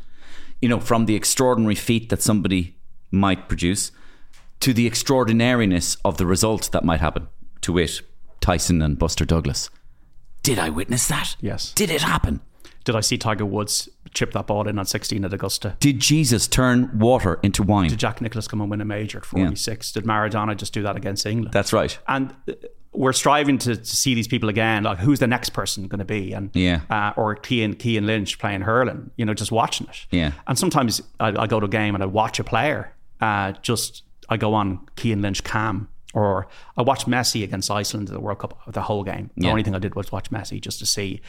[0.61, 2.77] You know, from the extraordinary feat that somebody
[3.11, 3.91] might produce
[4.61, 7.27] to the extraordinariness of the result that might happen.
[7.63, 7.99] To wit,
[8.39, 9.69] Tyson and Buster Douglas.
[10.41, 11.35] Did I witness that?
[11.41, 11.73] Yes.
[11.73, 12.39] Did it happen?
[12.85, 15.75] Did I see Tiger Woods chip that ball in on 16 at Augusta?
[15.81, 17.89] Did Jesus turn water into wine?
[17.89, 19.91] Did Jack Nicklaus come and win a major at 46?
[19.91, 21.51] Did Maradona just do that against England?
[21.51, 21.99] That's right.
[22.07, 22.53] and uh,
[22.97, 24.83] we're striving to, to see these people again.
[24.83, 26.33] Like, who's the next person going to be?
[26.33, 26.81] And Yeah.
[26.89, 29.11] uh, or Cian Cian Lynch playing hurling.
[29.17, 30.05] You know, just watching it.
[30.11, 30.31] Yeah.
[30.47, 32.93] And sometimes I, I go to a game and I watch a player.
[33.21, 35.87] Uh, just I go on Cian Lynch cam.
[36.13, 39.29] Or I watched Messi against Iceland at the World Cup the whole game.
[39.37, 39.51] The Yeah.
[39.51, 41.21] only thing I did was watch Messi just to see.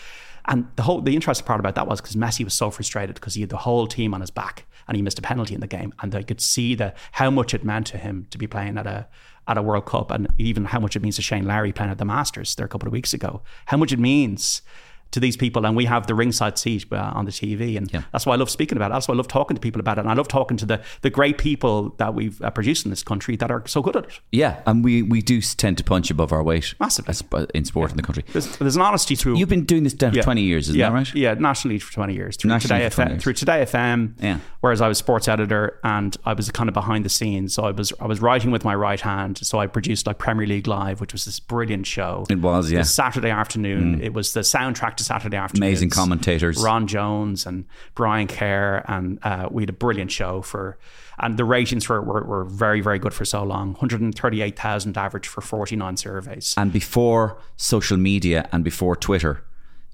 [0.46, 3.34] And the whole the interesting part about that was because Messi was so frustrated because
[3.34, 5.66] he had the whole team on his back and he missed a penalty in the
[5.66, 8.78] game, and I could see the how much it meant to him to be playing
[8.78, 9.06] at a
[9.48, 11.98] at a World Cup, and even how much it means to Shane Lowry playing at
[11.98, 13.42] the Masters there a couple of weeks ago.
[13.66, 14.62] How much it means
[15.10, 18.02] to these people, and we have the ringside seat uh, on the TV, and Yeah.
[18.12, 18.94] that's why I love speaking about it.
[18.94, 20.80] That's why I love talking to people about it, and I love talking to the
[21.02, 24.04] the great people that we've uh, produced in this country that are so good at
[24.04, 24.20] it.
[24.32, 27.10] Yeah, and we, we do tend to punch above our weight Massively.
[27.10, 28.24] as- in sport in the country.
[28.32, 29.38] There's, there's an honesty through.
[29.38, 31.14] You've been doing this down for 20 years, isn't yeah, that right?
[31.14, 32.36] Yeah, nationally for 20 years.
[32.36, 33.22] Through Nationally Today for 20 FM, years.
[33.22, 34.14] through Today FM.
[34.22, 34.38] Yeah.
[34.60, 37.54] Whereas I was sports editor and I was kind of behind the scenes.
[37.54, 39.38] So I was I was writing with my right hand.
[39.38, 42.26] So I produced like Premier League Live, which was this brilliant show.
[42.28, 42.80] It was, yeah.
[42.80, 42.86] Mm.
[42.86, 44.00] Saturday afternoon.
[44.02, 45.68] It was the soundtrack to Saturday afternoon.
[45.68, 46.62] Amazing commentators.
[46.62, 50.78] Ron Jones and Brian Kerr, and uh, we had a brilliant show for.
[51.20, 53.72] And the ratings were, were, were very, very good for so long.
[53.72, 56.54] 138,000 average for 49 surveys.
[56.56, 59.42] And before social media and before Twitter,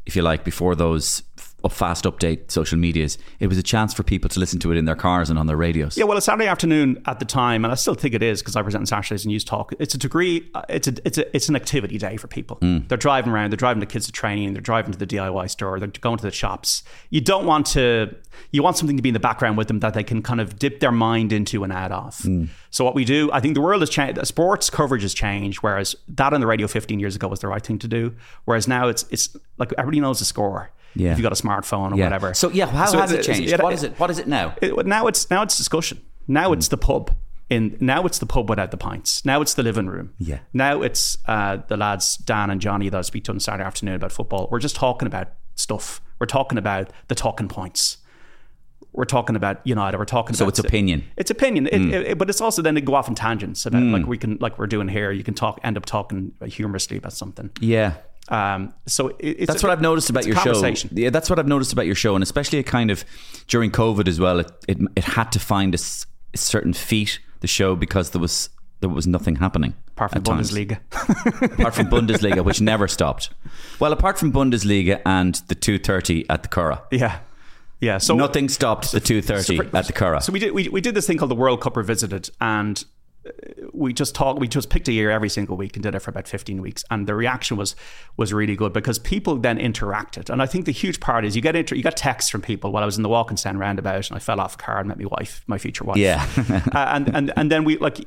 [0.05, 1.23] if you like, before those
[1.68, 4.85] fast update social medias, it was a chance for people to listen to it in
[4.85, 5.96] their cars and on their radios.
[5.96, 8.57] Yeah, well, it's Saturday afternoon at the time, and I still think it is because
[8.57, 9.72] I present on Saturdays and Newstalk.
[9.79, 12.59] It's a degree, uh, it's a, it's a, it's an activity day for people.
[12.61, 15.79] They're driving around, they're driving the kids to training, they're driving to the DIY store,
[15.79, 16.83] they're going to the shops.
[17.11, 18.14] You don't want to,
[18.50, 20.59] you want something to be in the background with them that they can kind of
[20.59, 22.27] dip their mind into and out of.
[22.70, 24.24] So what we do, I think the world has changed.
[24.27, 27.64] Sports coverage has changed, whereas that on the radio 15 years ago was the right
[27.64, 28.14] thing to do.
[28.44, 30.70] Whereas now it's it's like everybody knows the score.
[30.95, 31.13] Yeah.
[31.13, 32.05] If you've got a smartphone or Yeah.
[32.05, 32.35] whatever.
[32.35, 33.53] So yeah, how So has it it's- changed?
[33.53, 33.99] it- what is it?
[33.99, 34.55] What is it now?
[34.63, 36.01] it, now it's now it's discussion.
[36.29, 37.11] Now it's the pub.
[37.51, 39.25] In now it's the pub without the pints.
[39.25, 40.15] Now it's the living room.
[40.19, 40.39] Yeah.
[40.55, 43.97] Now it's uh, the lads Dan and Johnny that I speak to on Saturday afternoon
[43.97, 44.49] about football.
[44.51, 46.01] We're just talking about stuff.
[46.19, 47.99] We're talking about the talking points.
[48.93, 49.99] We're talking about United.
[49.99, 51.01] We're talking So about it's opinion.
[51.01, 51.05] Mm.
[51.17, 54.07] It's opinion, It- it- but it's also then they go off in tangents about like
[54.07, 55.11] we can like we're doing here.
[55.11, 57.51] You can talk, end up talking humorously about something.
[57.61, 57.95] Yeah.
[58.29, 60.65] Um, so it, That's what I've noticed about your show.
[60.93, 63.05] Yeah, that's what I've noticed about your show, and especially a kind of
[63.49, 64.41] during COVID as well.
[64.41, 68.21] It it, it had to find a, s- a certain feat the show because there
[68.23, 68.49] was
[68.81, 69.75] there was nothing happening.
[69.89, 70.23] apart from.
[70.23, 70.79] Bundesliga.
[71.59, 73.29] apart from Bundesliga, which never stopped.
[73.79, 77.19] Well, apart from Bundesliga and the two thirty at the Curragh, yeah,
[77.81, 77.99] yeah.
[77.99, 80.23] So nothing stopped the two thirty So- at the Curragh.
[80.23, 82.83] So we did we, we did this thing called the World Cup Revisited, and
[83.73, 84.41] we just talked.
[84.41, 86.85] We just picked a year every single week and did it for about fifteen weeks,
[86.91, 87.77] and the reaction was
[88.17, 90.31] was really good because people then interacted.
[90.31, 92.73] And I think the huge part is you get inter- you got texts from people
[92.73, 94.99] while I was in the Walkinstown roundabout, and I fell off a car and met
[94.99, 95.97] my wife, my future wife.
[95.97, 96.27] Yeah.
[96.73, 97.99] uh, and and and then we like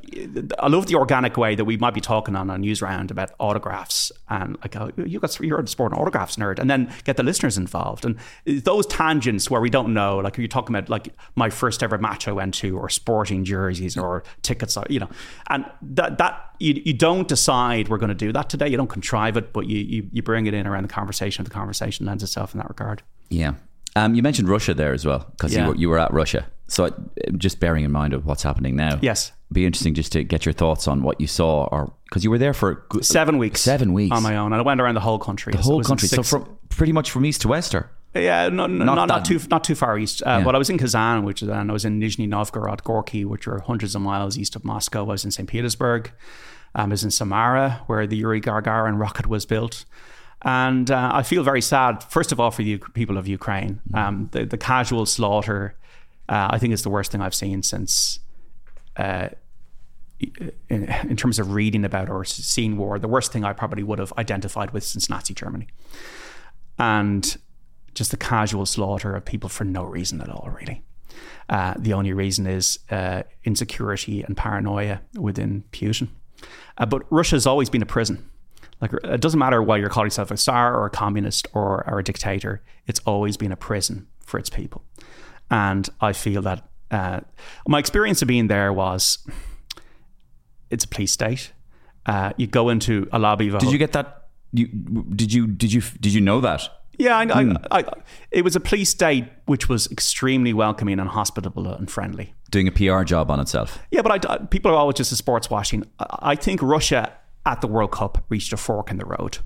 [0.58, 3.30] I love the organic way that we might be talking on a news round about
[3.38, 7.16] autographs and like oh, you got you're a sport and autographs nerd, and then get
[7.16, 8.16] the listeners involved and
[8.64, 12.28] those tangents where we don't know, like you're talking about like my first ever match
[12.28, 15.07] I went to, or sporting jerseys, or tickets, you know,
[15.50, 18.68] and that that you, you don't decide we're going to do that today.
[18.68, 21.44] You don't contrive it, but you, you you bring it in around the conversation.
[21.44, 23.02] The conversation lends itself in that regard.
[23.28, 23.54] yeah.
[23.96, 25.62] Um, you mentioned Russia there as well because Yeah.
[25.62, 26.46] you, were, you were at Russia.
[26.68, 26.94] So
[27.36, 28.98] just bearing in mind of what's happening now.
[29.02, 29.32] Yes.
[29.50, 32.38] Be interesting just to get your thoughts on what you saw, or because you were
[32.38, 33.60] there for Seven weeks.
[33.62, 35.52] Seven weeks on my own, and I went around the whole country.
[35.52, 36.06] the whole country.
[36.06, 39.24] So from pretty much from east to west, or Yeah, no, no, Not not, not,
[39.24, 40.22] too not too far east.
[40.22, 40.44] Uh, Yeah.
[40.44, 43.46] But I was in Kazan, which is, and I was in Nizhny Novgorod, Gorky, which
[43.46, 45.04] are hundreds of miles east of Moscow.
[45.04, 45.48] I was in St.
[45.48, 46.12] Petersburg.
[46.74, 49.84] Um, I was in Samara, where the Yuri Gagarin rocket was built.
[50.42, 53.80] And uh, I feel very sad, first of all, for the people of Ukraine.
[53.94, 55.74] Um, the, the casual slaughter,
[56.28, 58.20] uh, I think, is the worst thing I've seen since
[58.96, 59.30] uh,
[60.20, 63.98] in, in terms of reading about or seeing war, the worst thing I probably would
[63.98, 65.68] have identified with since Nazi Germany.
[66.78, 67.36] And
[67.94, 70.82] just the casual slaughter of people for no reason at all, really.
[71.48, 76.08] Uh, the only reason is uh, insecurity and paranoia within Putin.
[76.76, 78.28] Uh, but Russia has always been a prison.
[78.80, 81.98] Like it doesn't matter whether you're calling yourself a czar or a communist or, or
[81.98, 82.62] a dictator.
[82.86, 84.84] It's always been a prison for its people.
[85.50, 87.20] And I feel that uh,
[87.66, 89.26] my experience of being there was
[90.70, 91.52] it's a police state.
[92.06, 94.28] Uh, you go into a lobby of a did you get that?
[94.52, 96.68] You did you did you did you know that?
[96.98, 97.84] Yeah, I, I, I,
[98.30, 102.34] it was a police state which was extremely welcoming and hospitable and friendly.
[102.50, 103.78] Doing a PR job on itself.
[103.90, 105.84] Yeah, but people are always just a sports washing.
[105.98, 107.12] I think Russia
[107.46, 109.38] at the World Cup reached a fork in the road,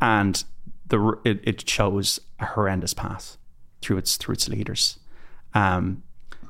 [0.00, 0.42] and
[0.86, 3.36] the it, it chose a horrendous path
[3.80, 4.98] through its through its leaders.
[5.54, 6.02] Um,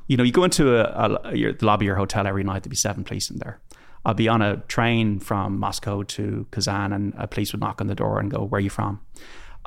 [0.07, 2.63] you know, you go into a, a, your, the lobby of your hotel every night.
[2.63, 3.59] There'd be seven police in there.
[4.05, 7.87] I'll be on a train from Moscow to Kazan, and a police would knock on
[7.87, 9.01] the door and go, "Where are you from?"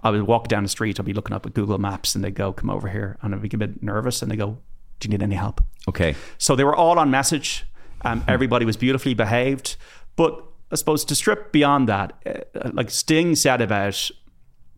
[0.03, 0.99] I would walk down the street.
[1.01, 3.43] I'd be looking up at Google Maps, and they go, "Come over here," and I'd
[3.43, 4.59] be a bit nervous, and they go,
[5.01, 6.15] "Do you need any help?" Okay.
[6.39, 7.65] So they were all on message.
[8.03, 9.77] Um, everybody was beautifully behaved.
[10.17, 14.11] But I suppose to strip beyond that, uh, like Sting said about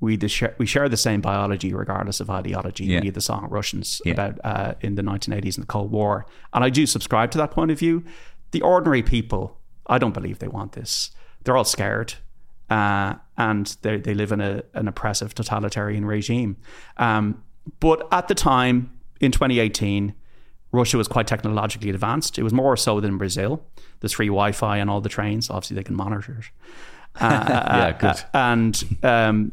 [0.00, 2.86] we the share, we share the same biology regardless of ideology.
[2.86, 2.96] Yeah.
[3.00, 4.12] We need the song Russians Yeah.
[4.14, 7.50] about uh, in the 1980s in the Cold War, and I do subscribe to that
[7.50, 8.04] point of view.
[8.52, 11.10] The ordinary people, I don't believe they want this.
[11.44, 12.14] They're all scared.
[12.70, 16.56] Uh, and they, they live in a, an oppressive totalitarian regime.
[16.98, 17.42] Um,
[17.80, 20.14] but at the time, in 2018,
[20.72, 22.38] Russia was quite technologically advanced.
[22.38, 23.62] It was more so than Brazil.
[24.00, 25.50] There's free Wi-Fi on all the trains.
[25.50, 26.44] Obviously, they can monitor it.
[27.20, 28.24] Uh, Yeah, good.
[28.34, 29.52] and um,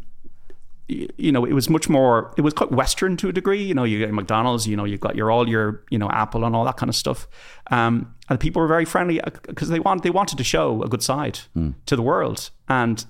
[0.88, 2.34] you know, it was much more.
[2.38, 3.62] It was quite Western to a degree.
[3.63, 4.67] You know, you get McDonald's.
[4.67, 6.95] You know, you've got your all your you know Apple and all that kind of
[6.95, 7.28] stuff.
[7.71, 11.02] Um, and people were very friendly because they want they wanted to show a good
[11.04, 11.39] side
[11.88, 12.52] to the world.
[12.69, 13.04] And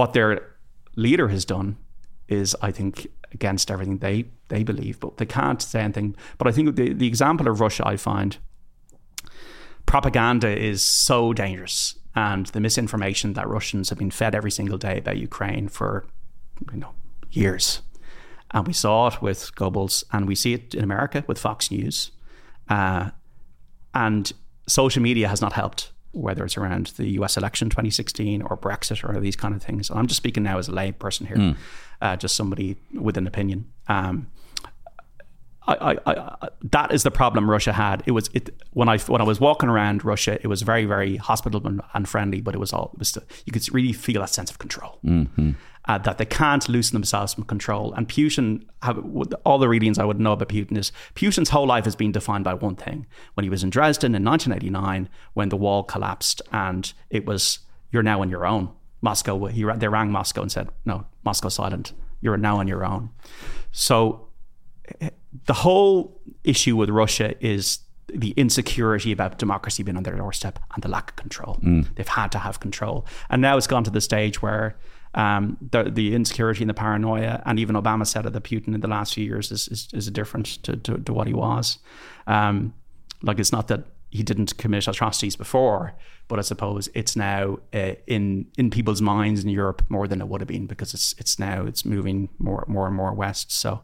[0.00, 0.30] what their
[0.96, 1.76] leader has done
[2.26, 4.98] is, I think, against everything they they believe.
[4.98, 6.16] But they can't say anything.
[6.38, 8.38] But I think the the example of Russia, I find
[9.84, 14.96] propaganda is so dangerous and the misinformation that Russians have been fed every single day
[14.98, 15.90] about Ukraine for
[16.72, 16.92] you know
[17.40, 17.82] years
[18.52, 21.96] and we saw it with Goebbels and we see it in America with Fox News
[22.68, 23.10] uh,
[24.04, 24.32] and
[24.66, 25.82] social media has not helped
[26.12, 29.98] whether it's around the US election 2016 or Brexit or these kind of things and
[29.98, 31.56] I'm just speaking now as a lay person here
[32.00, 34.28] uh, just somebody with an opinion um,
[35.66, 38.02] I, I, I, that is the problem Russia had.
[38.06, 41.16] It was it when I when I was walking around Russia, it was very very
[41.16, 44.30] hospitable and, friendly, but it was all it was still, you could really feel that
[44.30, 44.98] sense of control.
[45.86, 47.92] Uh, that they can't loosen themselves from control.
[47.94, 49.02] And Putin, have,
[49.44, 52.44] all the readings I would know about Putin is Putin's whole life has been defined
[52.44, 53.06] by one thing.
[53.34, 57.60] When he was in Dresden in 1989, when the wall collapsed, and it was
[57.90, 58.70] you're now on your own.
[59.00, 61.92] Moscow, he they rang Moscow and said, "No, Moscow silent.
[62.20, 63.10] You're now on your own."
[63.72, 64.28] So
[65.46, 67.78] the whole issue with Russia is
[68.12, 71.58] the insecurity about democracy being on their doorstep and the lack of control.
[71.94, 74.76] They've had to have control, and now it's gone to the stage where
[75.14, 78.80] um, the the insecurity and the paranoia, and even Obama said it that Putin in
[78.80, 81.78] the last few years is is, is different to, to, to what he was.
[82.26, 82.74] Um,
[83.22, 85.94] like it's not that he didn't commit atrocities before,
[86.26, 90.28] but I suppose it's now uh, in in people's minds in Europe more than it
[90.28, 93.52] would have been because it's it's now it's moving more more and more west.
[93.52, 93.82] So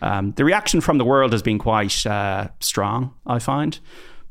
[0.00, 3.78] um, the reaction from the world has been quite uh, strong, I find.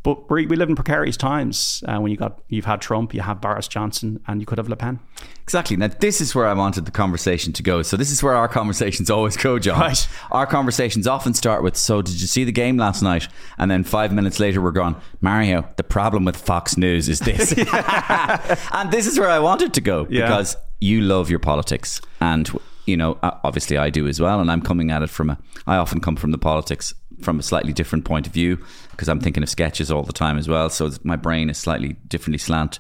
[0.08, 1.84] But we, we live in precarious times.
[1.86, 4.70] Uh, when you got you've had Trump, you have Boris Johnson, and you could have
[4.70, 5.02] Le Pen.
[5.44, 5.76] Exactly.
[5.76, 7.82] Now, this is where I wanted the conversation to go.
[7.82, 9.82] So, this is where our conversations always go, John.
[9.82, 10.08] Right.
[10.32, 13.28] Our conversations often start with, So, did you see the game last night?
[13.58, 17.52] And then five minutes later, we're gone, Mario, the problem with Fox News is this.
[18.72, 20.28] and this is where I wanted to go Yeah.
[20.28, 22.00] because you love your politics.
[22.22, 22.50] And,
[22.86, 24.40] you know, uh, obviously I do as well.
[24.40, 27.44] And I'm coming at it from a, I often come from the politics from a
[27.44, 28.64] slightly different point of view
[28.98, 30.70] because I'm thinking of sketches all the time as well.
[30.70, 32.80] So, my brain is slightly differently slant.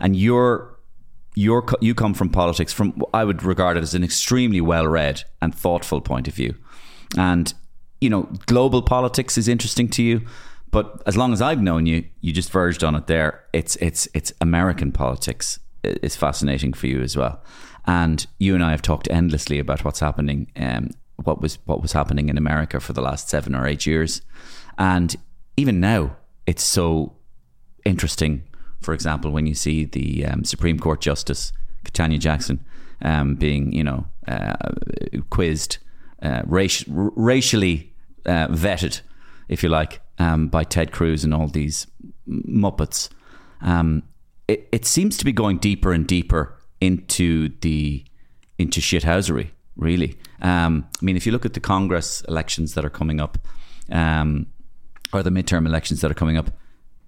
[0.00, 0.72] And you're
[1.34, 5.22] you're, you come from politics from I would regard it as an extremely well read
[5.40, 6.54] and thoughtful point of view.
[7.16, 7.54] And,
[8.00, 10.26] you know, global politics is interesting to you.
[10.70, 13.44] But as long as I've known you, you just verged on it there.
[13.52, 17.42] It's it's it's American politics is fascinating for you as well.
[17.86, 21.92] And you and I have talked endlessly about what's happening, um, what was what was
[21.92, 24.22] happening in America for the last seven or eight years,
[24.78, 25.14] and
[25.56, 27.14] even now, it's so
[27.84, 28.42] interesting.
[28.80, 31.52] For example, when you see the um, Supreme Court Justice
[31.84, 32.64] Ketanji Jackson
[33.02, 34.54] um, being, you know, uh,
[35.30, 35.78] quizzed,
[36.22, 37.92] uh, racially
[38.26, 39.00] uh, vetted,
[39.48, 41.86] if you like, um, by Ted Cruz and all these
[42.28, 43.08] muppets.
[43.60, 44.02] Um,
[44.48, 48.04] it, it seems to be going deeper and deeper into the
[48.58, 49.50] into shithousery.
[49.76, 53.38] Really, um, I mean, if you look at the Congress elections that are coming up,
[53.90, 54.46] um,
[55.12, 56.50] or the midterm elections that are coming up,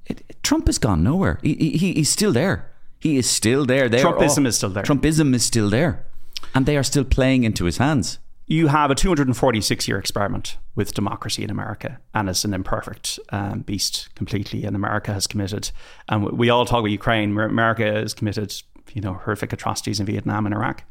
[0.06, 1.38] it, it- Trump has gone nowhere.
[1.42, 2.70] He, he, he's still there.
[3.00, 3.88] He is still there.
[3.88, 4.82] They Trumpism all- is still there.
[4.82, 6.06] Trumpism is still there,
[6.54, 8.18] and they are still playing into his hands.
[8.46, 13.60] you have a 246 year experiment with democracy in America, and it's an imperfect um,
[13.60, 14.64] beast completely.
[14.64, 15.70] And America has committed,
[16.08, 17.32] and we all talk about Ukraine.
[17.32, 18.54] Mer- America has committed,
[18.92, 20.84] you know, horrific atrocities in Vietnam and Iraq.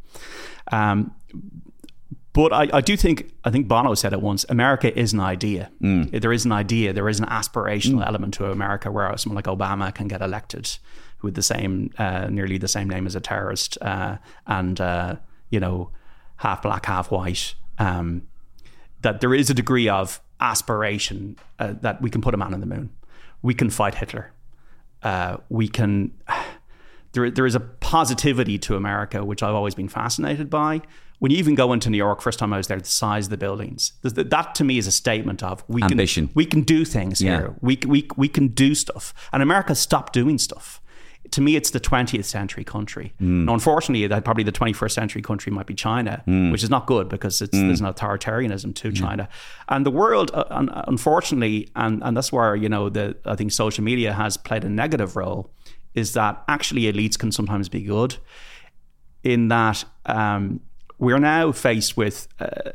[0.71, 1.13] Um,
[2.33, 4.45] but I, I do think I think Bono said it once.
[4.49, 5.71] America is an idea.
[6.19, 6.91] There is an idea.
[6.91, 10.77] There is an aspirational element to America where someone like Obama can get elected
[11.21, 14.17] with the same, uh, nearly the same name as a terrorist, uh,
[14.47, 15.15] and uh,
[15.51, 15.91] you know,
[16.37, 17.55] half black, half white.
[17.77, 18.27] Um,
[19.01, 22.59] that there is a degree of aspiration uh, that we can put a man on
[22.59, 22.89] the moon.
[23.41, 24.31] We can fight Hitler.
[25.01, 26.13] Uh, we can.
[27.13, 30.81] There, there is a positivity to America which I've always been fascinated by.
[31.23, 33.29] When you even go into New York, first time I was there, the size of
[33.29, 33.93] the buildings.
[34.01, 36.27] Th- th- That to me is a statement of we Ambition.
[36.27, 37.37] can we can do things Yeah.
[37.37, 37.55] here.
[37.61, 40.81] We we we can do stuff, and America stopped doing stuff.
[41.31, 43.13] To me, it's the 20th century country.
[43.21, 46.21] Now, unfortunately, that probably the 21st century country might be China,
[46.51, 49.29] which is not good because it's, there's an authoritarianism to China,
[49.69, 50.43] and the world, uh,
[50.89, 54.69] unfortunately, and and that's where you know the I think social media has played a
[54.69, 55.49] negative role,
[55.93, 58.17] is that actually elites can sometimes be good,
[59.23, 60.59] in that um,
[61.03, 62.71] we're now faced with uh,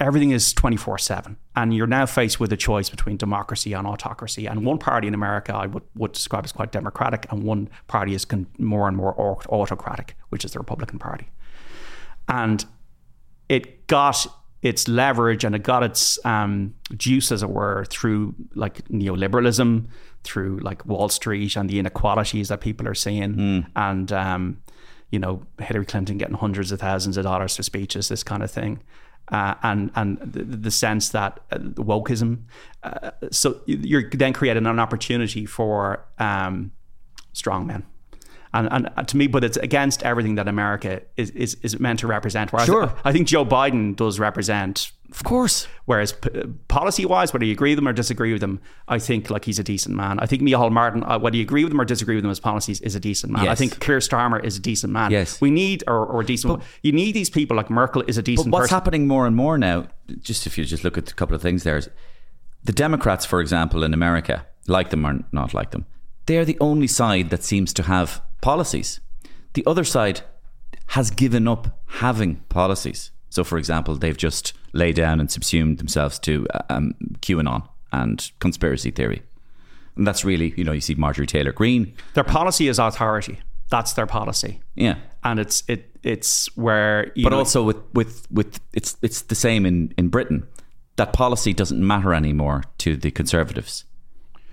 [0.00, 4.46] everything is 24 7 and you're now faced with a choice between democracy and autocracy.
[4.46, 8.14] And one party in america i would, would describe as quite democratic and one party
[8.14, 9.14] is con- more and more
[9.48, 11.30] autocratic which is the republican party.
[12.28, 12.64] And
[13.48, 14.26] it got
[14.60, 19.86] its leverage and it got its um, juice, as it were, through like neoliberalism,
[20.24, 24.60] through like Wall Street and the inequalities that people are seeing, and um,
[25.10, 28.50] you know Hillary Clinton getting hundreds of thousands of dollars for speeches, this kind of
[28.50, 28.82] thing.
[29.30, 32.44] Uh, and and the, the sense that uh, wokeism,
[32.82, 36.72] uh, so you're then creating an opportunity for um,
[37.34, 37.84] strong men,
[38.54, 42.06] and, and to me, but it's against everything that America is is, is meant to
[42.06, 42.52] represent.
[42.52, 42.90] Whereas Sure.
[43.04, 45.66] I think Joe Biden does represent Of course.
[45.86, 46.28] Whereas p-
[46.68, 49.58] policy wise, whether you agree with them or disagree with them, I think like he's
[49.58, 50.20] a decent man.
[50.20, 52.38] I think Micheál Martin, uh, whether you agree with him or disagree with him as
[52.40, 53.48] policies, is a decent man.
[53.48, 55.10] I think Keir Starmer is a decent man.
[55.10, 55.40] Yes.
[55.40, 56.62] we need or, or a decent.
[56.82, 58.74] you need these people like Merkel is a But decent what's person.
[58.74, 59.86] happening more and more now,
[60.20, 61.88] just if you just look at a couple of things there, is
[62.64, 65.86] the Democrats, for example, in America, like them or not like them,
[66.26, 69.00] they're the only side that seems to have policies.
[69.54, 70.20] The other side
[70.88, 73.10] has given up having policies.
[73.30, 78.90] So, for example, they've just laid down and subsumed themselves to um, QAnon and conspiracy
[78.90, 79.22] theory.
[79.96, 81.92] And that's really, you know, you see Marjorie Taylor Greene.
[82.14, 83.40] Their policy is authority.
[83.70, 84.94] That's their policy, Yeah.
[85.24, 87.12] and it's it it's where.
[87.14, 90.46] You but know, also with with with it's it's the same in in Britain.
[90.96, 93.84] That policy doesn't matter anymore to the conservatives.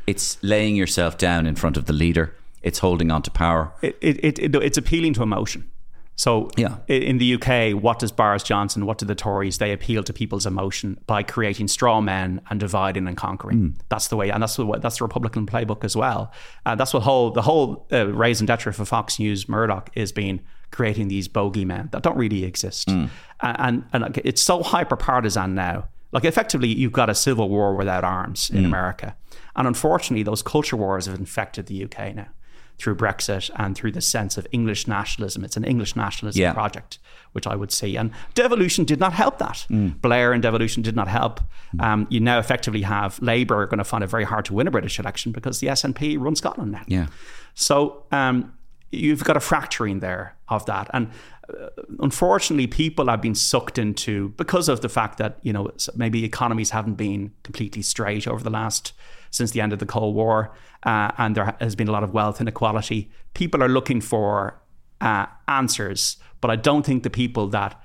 [0.05, 2.35] It's laying yourself down in front of the leader.
[2.61, 3.71] It's holding on to power.
[3.81, 5.69] it, it, it, it- it's appealing to emotion.
[6.15, 6.77] So Yeah.
[6.87, 9.57] in the UK, what does Boris Johnson, what do the Tories?
[9.57, 13.57] They appeal to people's emotion by creating straw men and dividing and conquering.
[13.57, 13.69] Hmm.
[13.89, 16.31] That's the way, and that's the that's the Republican playbook as well.
[16.65, 20.39] And that's what whole the whole uh, raison d'etre for Fox News Murdoch is being
[20.71, 23.05] creating these bogeymen that don't really exist, hmm.
[23.41, 25.89] and and, and it's so hyper partisan now.
[26.11, 28.65] Like effectively, you've got a civil war without arms in hmm.
[28.65, 29.17] America,
[29.55, 32.29] and unfortunately, those culture wars have infected the UK now
[32.77, 35.43] through Brexit and through the sense of English nationalism.
[35.43, 36.53] It's an English nationalism Yeah.
[36.53, 36.99] project,
[37.31, 37.95] which I would see.
[37.95, 39.65] And devolution did not help that.
[39.69, 40.01] Mm.
[40.01, 41.39] Blair and devolution did not help.
[41.79, 44.67] Um, you now effectively have Labour are going to find it very hard to win
[44.67, 46.83] a British election because the SNP run Scotland now.
[46.87, 47.07] Yeah.
[47.53, 48.53] So um,
[48.91, 50.89] you've got a fracturing there of that.
[50.93, 51.09] And
[51.49, 51.67] uh,
[51.99, 56.71] unfortunately, people have been sucked into because of the fact that you know maybe economies
[56.71, 58.93] haven't been completely straight over the last
[59.35, 62.13] since the end of the Cold War, uh, and there has been a lot of
[62.13, 63.09] wealth inequality.
[63.33, 64.61] People are looking for
[65.01, 67.81] uh, answers, but I don't think the people that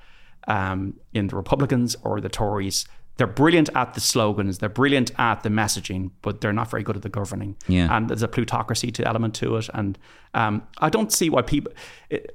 [0.47, 2.87] um, in the Republicans or the Tories.
[3.21, 4.61] They're brilliant at the slogans.
[4.61, 7.55] They're brilliant at the messaging, but they're not very good at the governing.
[7.69, 7.95] Yeah.
[7.95, 9.99] And there's a plutocracy to element to it, and
[10.33, 11.71] um, I don't see why people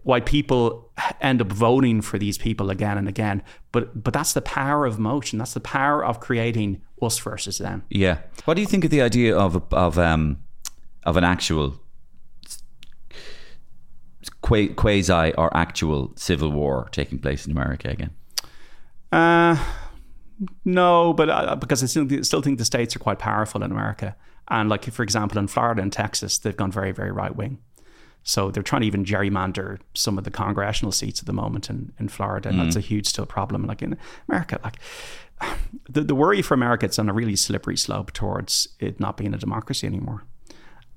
[0.03, 3.41] why people end up voting for these people again and again.
[3.71, 5.39] But but that's the power of motion.
[5.39, 7.81] That's the power of creating us versus them.
[7.89, 8.19] Yeah.
[8.43, 10.37] What do you think of the idea of of um
[11.03, 11.79] of an actual
[14.41, 18.11] qua- quasi or actual civil war taking place in America again?
[19.11, 19.57] Uh,
[20.65, 24.15] no, but uh, because I still, still think the states are quite powerful in America,
[24.49, 27.59] and like for example in Florida and Texas, they've gone very very right wing.
[28.27, 31.93] So they're trying to even gerrymander some of the congressional seats at the moment in,
[31.99, 33.67] in Florida, and that's a huge still problem.
[33.67, 34.77] Like in America, like
[35.87, 39.33] the, the worry for America, it's on a really slippery slope towards it not being
[39.35, 40.23] a democracy anymore,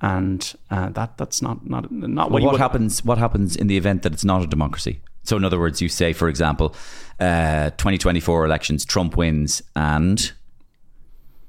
[0.01, 3.05] and uh, that that's not not not what, Well, what would- happens?
[3.05, 5.01] What happens in the event that it's not a democracy?
[5.29, 6.74] So, in other words, you say, for example,
[7.20, 10.33] uh, 2024 elections, Trump wins and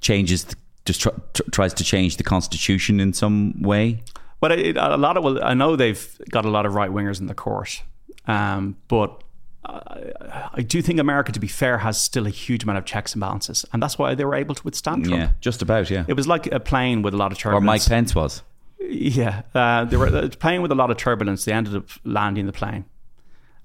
[0.01, 4.03] changes, the, just tr- tr- tries to change the constitution in some way.
[4.41, 7.21] But it, a lot of well, I know they've got a lot of right wingers
[7.21, 7.81] in the court,
[8.27, 9.23] um, but
[9.65, 13.13] I, I do think America, to be fair, has still a huge amount of checks
[13.13, 15.21] and balances, and that's why they were able to withstand Trump.
[15.21, 15.89] Yeah, just about.
[15.89, 17.63] Yeah, It was like a plane with a lot of turbulence.
[17.63, 17.65] or.
[17.65, 18.43] Mike Pence was.
[18.81, 21.45] Yeah, uh, they were uh, playing with a lot of turbulence.
[21.45, 22.83] They ended up landing the plane.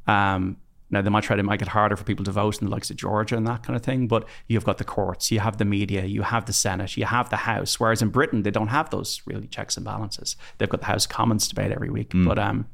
[0.07, 0.59] Um,
[0.91, 2.91] now they might try to make it harder for people to vote in the likes
[2.91, 5.65] of Georgia and that kind of thing, but you've got the courts, you have the
[5.65, 7.81] media, you have the Senate, you have the House.
[7.81, 10.37] Whereas in Britain, they don't have those really checks and balances.
[10.59, 12.67] They've got the House of Commons debate every week, but um,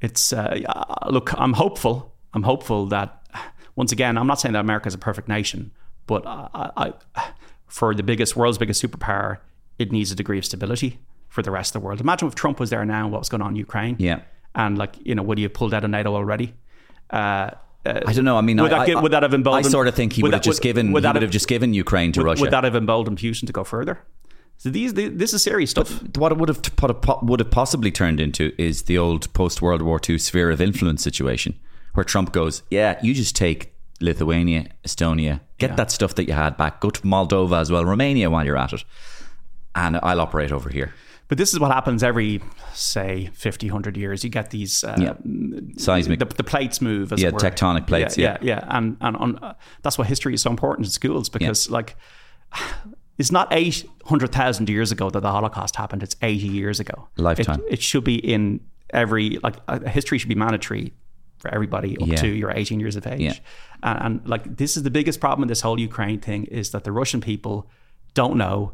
[0.00, 0.58] it's uh,
[1.08, 1.32] look.
[1.38, 2.14] I'm hopeful.
[2.34, 3.22] I'm hopeful that
[3.76, 5.70] once again, I'm not saying that America is a perfect nation,
[6.06, 6.92] but I, I,
[7.66, 9.38] for the biggest world's biggest superpower,
[9.78, 10.98] it needs a degree of stability
[11.28, 12.00] for the rest of the world.
[12.00, 13.96] Imagine if Trump was there now, and what was going on in Ukraine?
[13.98, 14.20] Yeah.
[14.56, 16.54] And like you know, would he have pulled out of NATO already?
[17.10, 17.50] Uh,
[17.84, 18.36] I don't know.
[18.36, 20.22] I mean, Would I, that I- would that have emboldened- I sort of think he
[20.22, 20.90] would would have that- just would- given.
[20.90, 22.40] would that would have- have just given Ukraine to Russia.
[22.40, 24.00] would that have emboldened Putin to go further?
[24.58, 26.02] So these, this is serious stuff.
[26.16, 26.60] what it would have
[27.22, 31.02] would have possibly turned into is the old post World War II sphere of influence
[31.04, 31.54] situation,
[31.94, 36.56] where Trump goes, "Yeah, you just take Lithuania, Estonia, get that stuff that you had
[36.56, 38.82] back, go to Moldova as well, Romania while you're at it,
[39.74, 40.92] and I'll operate over here."
[41.28, 42.40] But this is what happens every,
[42.72, 44.22] say, 50, 100 years.
[44.22, 45.14] You get these uh, Yeah.
[45.76, 46.20] Seismic.
[46.20, 48.76] the, the plates move as Yeah, tectonic plates, yeah yeah, yeah.
[48.76, 51.96] and and on, uh, that's why history is so important in schools because like
[53.18, 57.60] it's not 800,000 years ago that the holocaust happened it's 80 years ago Lifetime.
[57.68, 58.60] it, it should be in
[58.90, 60.92] every like uh, history should be mandatory
[61.38, 62.16] for everybody up Yeah.
[62.16, 63.32] to your 18 years of age Yeah.
[63.82, 66.84] and, and like this is the biggest problem in this whole ukraine thing is that
[66.84, 67.68] the russian people
[68.14, 68.72] don't know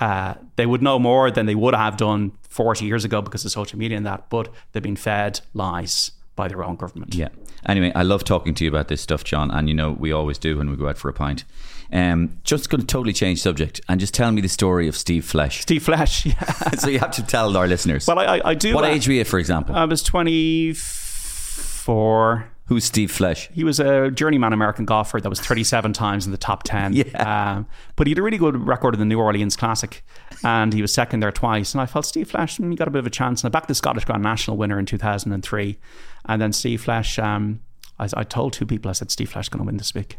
[0.00, 3.50] uh, they would know more than they would have done 40 years ago because of
[3.50, 7.14] social media and that, but they've been fed lies by their own government.
[7.14, 7.28] Yeah.
[7.66, 10.38] Anyway, I love talking to you about this stuff, John, and you know we always
[10.38, 11.44] do when we go out for a pint.
[11.92, 15.24] Um, just going to totally change subject and just tell me the story of Steve
[15.24, 15.62] Flesch.
[15.62, 16.70] Steve Flesch, yeah.
[16.78, 18.06] so you have to tell our listeners.
[18.06, 18.74] Well, I, I, do.
[18.74, 19.74] what uh, age were you, for example?
[19.74, 22.50] I was 24.
[22.68, 23.48] Who's Steve Flesch?
[23.52, 26.92] He was a journeyman American golfer that was 37 times in the top 10.
[26.98, 27.54] Yeah.
[27.54, 27.66] Um,
[27.96, 30.04] but he had a really good record in the New Orleans Classic,
[30.44, 31.72] and he was second there twice.
[31.72, 33.42] And I felt Steve Flesch, mm, he got a bit of a chance.
[33.42, 35.78] And I backed the Scottish Grand National winner in 2003.
[36.26, 37.60] And then Steve Flesch, um,
[37.98, 40.18] I, I told two people, I said, Steve Flesch is going to win this week.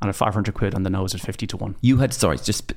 [0.00, 1.76] And at 500 quid on the nose at 50 to 1.
[1.80, 2.72] You had, sorry, just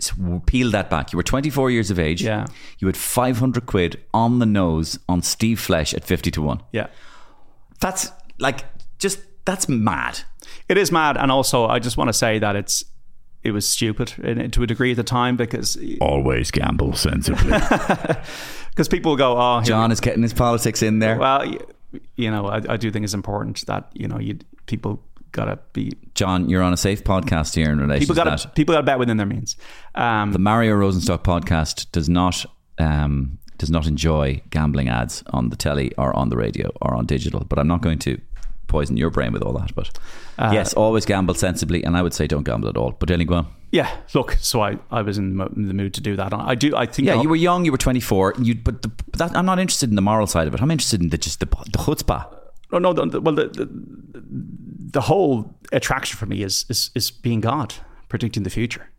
[0.46, 1.12] peel that back.
[1.12, 2.22] You were 24 years of age.
[2.22, 2.46] Yeah.
[2.78, 6.62] You had 500 quid on the nose on Steve Flesch at 50 to 1.
[6.72, 6.88] Yeah.
[7.80, 8.66] That's like,
[9.00, 10.20] just, that's mad.
[10.70, 11.18] It is mad.
[11.18, 12.84] And also, I just want to say that it's,
[13.44, 17.52] it was stupid in, to a degree at the time because Always gamble sensibly.
[18.70, 21.18] because people go, oh, John is getting his politics in there.
[21.18, 21.46] Well,
[22.16, 25.94] you know, I, I do think it's important that you know you people gotta be
[26.14, 28.56] John, you're on a safe podcast here in relation people to gotta that.
[28.56, 29.56] people gotta bet within their means.
[29.96, 32.46] Um, The Mario Rosenstock podcast does not
[32.80, 37.06] um, does not enjoy gambling ads on the telly or on the radio or on
[37.06, 37.46] digital.
[37.48, 38.20] But I'm not going to
[38.68, 39.74] poison your brain with all that.
[39.76, 39.98] But
[40.38, 42.92] Uh, yes, always gamble sensibly, and I would say don't gamble at all.
[43.00, 43.48] But anyway, go on.
[43.72, 46.34] yeah, look, so I, I was in the, mo- in the mood to do that.
[46.34, 46.76] I do.
[46.76, 47.08] I think.
[47.08, 47.66] Yeah, I'll- you were young.
[47.66, 48.36] You were 24.
[48.42, 50.62] You, but the, that, I'm not interested in the moral side of it.
[50.62, 52.26] I'm interested in the just the the chutzpah.
[52.72, 52.94] No, no.
[52.94, 53.70] The, the- well, the, the
[54.92, 57.74] the whole attraction for me is is is being God,
[58.10, 58.90] predicting the future,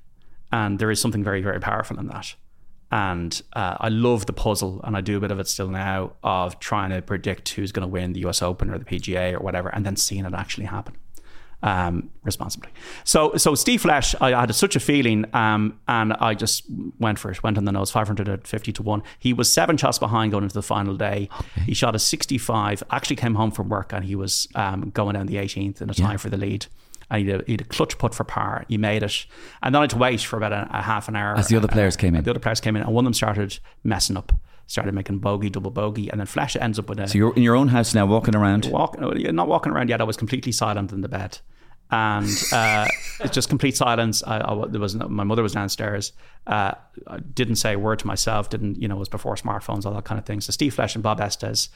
[0.50, 2.34] and there is something very very powerful in that.
[2.90, 6.12] And uh, I love the puzzle, and I do a bit of it still now
[6.22, 8.40] of trying to predict who's going to win the U.S.
[8.40, 10.96] Open or the PGA or whatever, and then seeing it actually happen
[11.62, 12.70] um, responsibly.
[13.04, 16.64] So, so Steve Flesch, I had such a feeling, um, and I just
[16.98, 17.42] went for it.
[17.42, 19.02] Went on the nose, five hundred and fifty to one.
[19.18, 21.28] He was seven shots behind going into the final day.
[21.66, 22.82] He shot a sixty-five.
[22.90, 25.94] Actually, came home from work and he was um, going down the eighteenth in a
[25.94, 26.66] tie for the lead.
[27.10, 28.64] And he had, a, a clutch put for par.
[28.68, 29.26] He made it,
[29.62, 31.56] and then I had to wait for about a, a half an hour As the
[31.56, 32.22] other players came in.
[32.24, 34.32] The other players came in, and one of them started messing up.
[34.66, 37.42] Started making bogey, double bogey, and then Flesch ends up with a So you're in
[37.42, 38.66] your own house now, walking around.
[38.66, 39.00] walking,
[39.34, 40.02] not walking around yet.
[40.02, 41.38] I was completely silent in the bed,
[41.90, 42.86] and uh,
[43.20, 44.22] it's just complete silence.
[44.26, 46.12] I, I, there was no, my mother was downstairs.
[46.46, 46.72] Uh,
[47.06, 48.50] I didn't say a word to myself.
[48.50, 48.96] Didn't you know?
[48.96, 50.42] It was before smartphones, all that kind of thing.
[50.42, 51.70] So Steve Flesch and Bob Estes,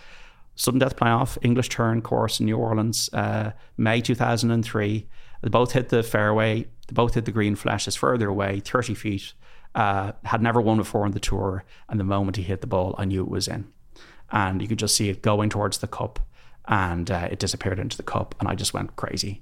[0.54, 5.08] sudden death playoff, English turn course in New Orleans, uh, May two thousand and three.
[5.42, 6.62] They both hit the fairway.
[6.62, 7.54] They both hit the green.
[7.56, 9.32] Flesch is further away, thirty feet.
[9.74, 12.94] Uh, had never won before on the tour, and the moment he hit the ball,
[12.98, 13.72] I knew it was in
[14.32, 16.18] and you could just see it going towards the cup
[16.66, 19.40] and uh, it disappeared into the cup and I just went crazy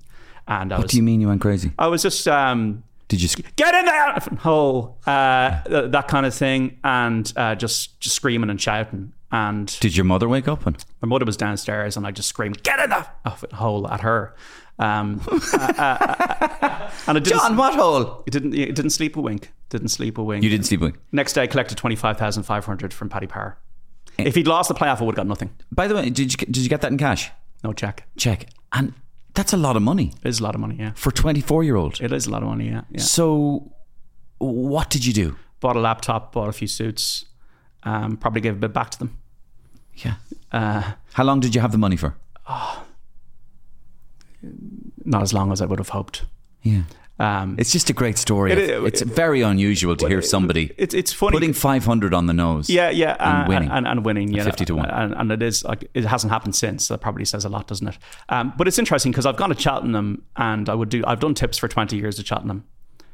[0.49, 1.73] and I What was do you mean you went crazy?
[1.79, 3.29] I was just um, Did you?
[3.29, 8.17] sc- get in there hole uh, th- that kind of thing and uh, just just
[8.17, 10.67] screaming and shouting and Did your mother wake up?
[10.67, 14.01] And my mother was downstairs and I just screamed get in that effing hole at
[14.01, 14.35] her
[14.81, 15.21] um,
[15.53, 18.23] uh, uh, and it didn't, John, what hole?
[18.27, 20.81] it didn't it didn't sleep a wink didn't sleep a wink You didn't sleep.
[20.81, 20.97] a wink.
[21.13, 23.59] next day I collected 25,500 from Paddy Power
[24.19, 26.39] if he'd lost the playoff I would have got nothing By the way, did you
[26.47, 27.31] did you get that in cash?
[27.63, 28.49] no check Check.
[28.73, 28.95] And
[29.35, 31.77] that's a lot of money it is a lot of money yeah for 24 year
[31.77, 32.01] old.
[32.01, 32.83] It is a lot of money, yeah.
[32.91, 33.01] yeah.
[33.01, 33.73] So,
[34.39, 35.37] what did you do?
[35.61, 37.27] Bought a laptop, bought a few suits,
[37.83, 39.19] um, probably gave a bit back to them.
[39.95, 40.15] Yeah.
[40.51, 42.17] Uh, How long did you have the money for?
[45.05, 46.25] Not as long as I would have hoped.
[46.63, 46.83] Yeah.
[47.19, 48.53] Um, It's just a great story.
[48.53, 51.33] It of- is- it's very unusual to hear somebody it's it's funny.
[51.33, 52.71] putting 500 on the nose.
[52.71, 53.71] yeah, yeah, and uh, winning.
[53.71, 54.89] and, and winning, yeah, 50 to one.
[54.89, 56.89] and, and it is like it hasn't happened since.
[56.89, 57.99] That probably says a lot, doesn't it?
[58.31, 61.05] Um, but it's interesting because I've gone to Cheltenham and I would do.
[61.07, 62.65] I've done tips for twenty years at Cheltenham,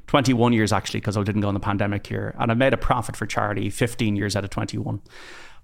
[0.07, 2.75] twenty one years actually because I didn't go in the pandemic year, and I made
[2.75, 5.01] a profit for charity fifteen years out of twenty one.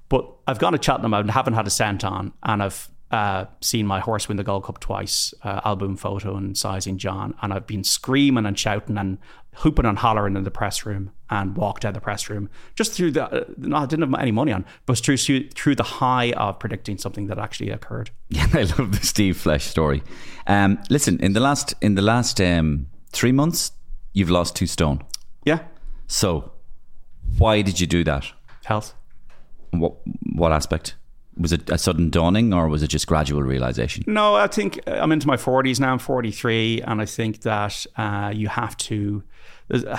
[0.08, 3.86] But I've gone to Cheltenham, I haven't had a cent on, and I've uh, seen
[3.86, 7.52] my horse win the Gold Cup twice, uh, Al Boum Photo and Sizing John, and
[7.52, 9.18] I've been screaming and shouting and
[9.56, 12.92] hooping and hollering in the press room and walked out of the press room just
[12.94, 13.24] through the.
[13.30, 16.96] Uh, no, I didn't have any money on, but through through the high of predicting
[16.98, 18.10] something that actually occurred.
[18.30, 20.02] Yeah, I love the Steve Flesch story.
[20.46, 23.72] Um, listen, in the last in the last um, three months,
[24.14, 25.04] you've lost two stone.
[25.44, 25.58] Yeah,
[26.06, 26.52] So,
[27.36, 28.32] why did you do that?
[28.64, 28.94] health.
[29.70, 29.94] What
[30.34, 30.94] what aspect?
[31.36, 34.04] Was it a sudden dawning, or was it just gradual realization?
[34.06, 35.92] No, I think uh, I'm into my 40s now.
[35.92, 39.22] I'm 43, and I think that uh, you have to.
[39.72, 39.96] uh,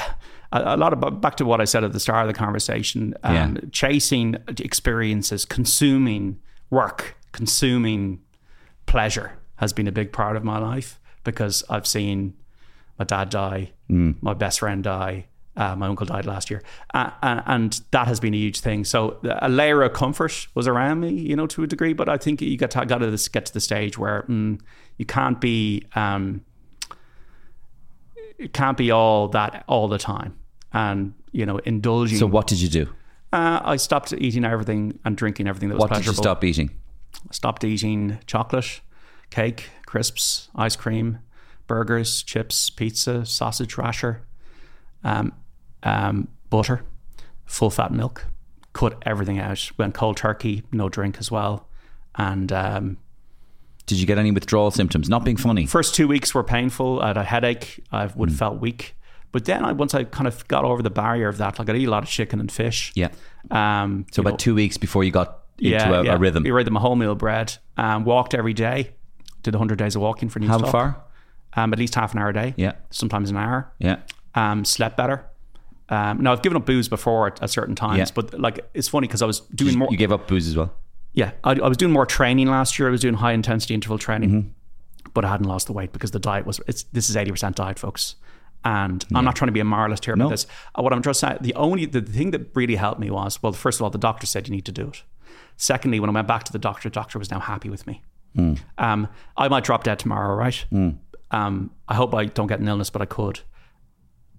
[0.52, 3.16] A lot of back to what I said at the start of the conversation.
[3.24, 3.54] Um, Yeah.
[3.72, 8.20] Chasing experiences, consuming work, consuming
[8.86, 12.34] pleasure has been a big part of my life because I've seen
[13.00, 15.26] my dad die, my best friend die,
[15.56, 16.64] Uh, my uncle died last year,
[16.95, 18.84] uh, and, and that has been a huge thing.
[18.84, 21.93] So a layer of comfort was around me, you know, to a degree.
[21.93, 24.60] But I think you got to, got to this- get to the stage where mm,
[24.97, 26.41] you can't be um,
[28.38, 30.38] it can't be all that all the time,
[30.74, 32.18] and you know, indulging.
[32.18, 32.89] So what did you do?
[33.32, 36.70] Uh, I stopped eating everything and drinking everything that was What did you stop eating?
[37.32, 38.82] Stopped eating chocolate,
[39.30, 41.20] cake, crisps, ice cream,
[41.66, 44.22] burgers, chips, pizza, sausage rasher,
[45.04, 45.34] um,
[45.84, 46.84] um, butter,
[47.46, 48.26] full fat milk.
[48.74, 49.72] Cut everything out.
[49.78, 51.68] Went cold turkey, no drink as well.
[52.16, 52.98] And um,
[53.86, 55.10] Did you get any withdrawal symptoms?
[55.10, 55.66] Not being funny.
[55.68, 57.02] first two weeks were painful.
[57.02, 57.84] I had a headache.
[57.92, 58.96] I would have felt weak.
[59.32, 61.76] But then I, once I kind of got over the barrier of that, like I
[61.76, 62.92] eat a lot of chicken and fish.
[62.96, 63.10] yeah.
[63.52, 66.44] Um, So about know, two weeks before you got into a, a rhythm.
[66.44, 67.56] We rhythm a wholemeal bread.
[67.78, 68.92] Um, walked every day.
[69.44, 71.04] Did 100 days of walking for News How far?
[71.56, 72.54] Um, at least half an hour a day.
[72.58, 72.74] Yeah.
[72.90, 73.72] Sometimes an hour.
[73.80, 73.98] Yeah.
[74.36, 75.26] Um, slept better.
[75.90, 78.06] Um, now I've given up booze before at, at certain times, Yeah.
[78.16, 79.88] but like it's funny because I was doing You, more.
[79.92, 80.74] you gave up booze as well.
[81.14, 82.88] yeah, I, I was doing more training last year.
[82.88, 85.10] I was doing high intensity interval training, Mm-hmm.
[85.14, 86.60] but I hadn't lost the weight because the diet was.
[86.68, 88.16] It's this is eighty percent diet, folks.
[88.66, 90.30] And I'm not trying to be a moralist here about No.
[90.30, 90.48] this.
[90.74, 93.52] Uh, What I'm just saying, the only the thing that really helped me was well,
[93.52, 95.04] first of all, the doctor said you need to do it.
[95.58, 98.02] Secondly, when I went back to the doctor, the doctor was now happy with me.
[98.36, 98.54] Hmm.
[98.78, 100.66] Um, I might drop dead tomorrow, right?
[101.32, 103.42] Um, I hope I don't get an illness, but I could.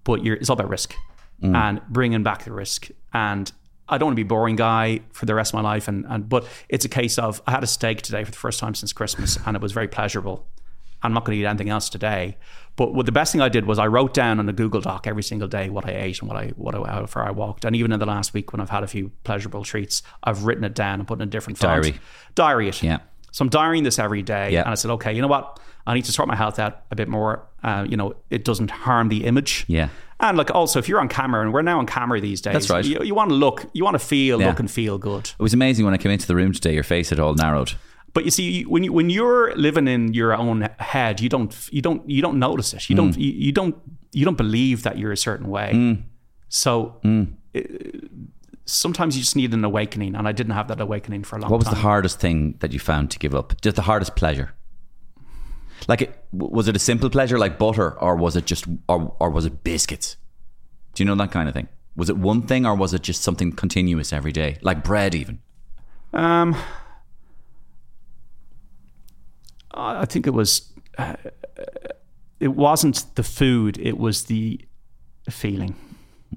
[0.03, 0.93] But you're, it's all about risk
[1.41, 1.55] Hmm.
[1.55, 2.89] and bringing back the risk.
[3.13, 3.51] And
[3.87, 5.87] I don't want to be a boring guy for the rest of my life.
[5.87, 8.59] And, and but it's a case of I had a steak today for the first
[8.59, 10.47] time since Christmas, and it was very pleasurable.
[11.03, 12.37] I'm not going to eat anything else today.
[12.77, 15.07] But what the best thing I did was I wrote down on a Google Doc
[15.07, 17.63] every single day what I ate and what I what I, how far I walked.
[17.63, 20.63] And even in the last week when I've had a few pleasurable treats, I've written
[20.63, 21.83] it down and put it in a different font.
[21.83, 21.99] Diary.
[22.33, 22.81] Diary it.
[22.83, 22.99] Yeah.
[23.31, 24.53] So I'm diarying this every day.
[24.53, 24.61] Yeah.
[24.61, 25.59] And I said, okay, you know what?
[25.85, 27.47] I need to sort my health out a bit more.
[27.63, 29.65] Uh, you know, it doesn't harm the image.
[29.67, 29.89] Yeah.
[30.19, 32.69] And like also, if you're on camera, and we're now on camera these days, That's
[32.69, 32.85] right.
[32.85, 34.47] You, you want to look, you want to feel, Yeah.
[34.47, 35.25] look and feel good.
[35.37, 36.73] It was amazing when I came into the room today.
[36.73, 37.73] Your face had all narrowed.
[38.13, 41.81] But you see, when you when you're living in your own head, you don't you
[41.81, 42.79] don't you don't notice it.
[42.83, 42.89] Mm.
[42.89, 43.75] You don't you, you don't
[44.13, 45.97] you don't believe that you're a certain way.
[46.47, 47.33] So Mm.
[47.53, 47.59] uh,
[48.65, 51.49] sometimes you just need an awakening, and I didn't have that awakening for a long
[51.49, 51.51] time.
[51.51, 51.75] What was time.
[51.75, 53.53] the hardest thing that you found to give up?
[53.61, 54.53] Just the hardest pleasure.
[55.87, 59.29] Like, it, was it a simple pleasure like butter, or was it just, or, or
[59.29, 60.17] was it biscuits?
[60.93, 61.67] Do you know that kind of thing?
[61.95, 65.39] Was it one thing, or was it just something continuous every day, like bread, even?
[66.13, 66.55] Um,
[69.71, 70.71] I think it was.
[70.97, 71.15] Uh,
[72.39, 74.65] it wasn't the food; it was the
[75.29, 75.75] feeling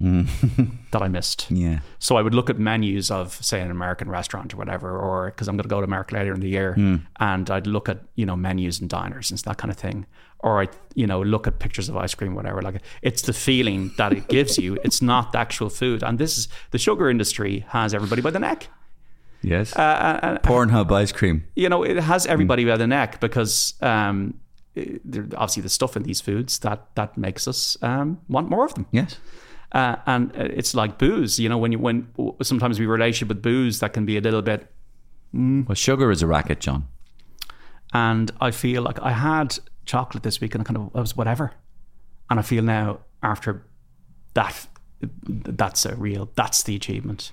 [0.92, 1.50] that I missed.
[1.50, 1.80] Yeah.
[1.98, 5.48] So I would look at menus of, say, an American restaurant or whatever, or because
[5.48, 8.24] I'm going to go to America later in the year, and I'd look at you
[8.26, 10.06] know menus and diners and that kind of thing,
[10.40, 12.62] or I you know look at pictures of ice cream, whatever.
[12.62, 14.78] Like it's the feeling that it gives you.
[14.84, 18.38] It's not the actual food, and this is the sugar industry has everybody by the
[18.38, 18.68] neck.
[19.42, 19.76] Yes.
[19.76, 21.44] Uh, Pornhub ice cream.
[21.54, 24.34] you know, it has everybody by the neck because um,
[25.36, 28.86] obviously the stuff in these foods that that makes us um, want more of them.
[28.90, 29.16] Yes.
[29.72, 31.38] Uh, and uh, it's like booze.
[31.38, 32.08] You know, when you when
[32.42, 34.70] sometimes we relationship with booze that can be a little bit.
[35.32, 36.88] Well, sugar is a racket, John.
[37.92, 41.16] And I feel like I had chocolate this week and I kind of I was
[41.16, 41.52] whatever,
[42.30, 43.64] and I feel now after
[44.34, 44.66] that
[45.00, 47.32] that's a real that's the achievement.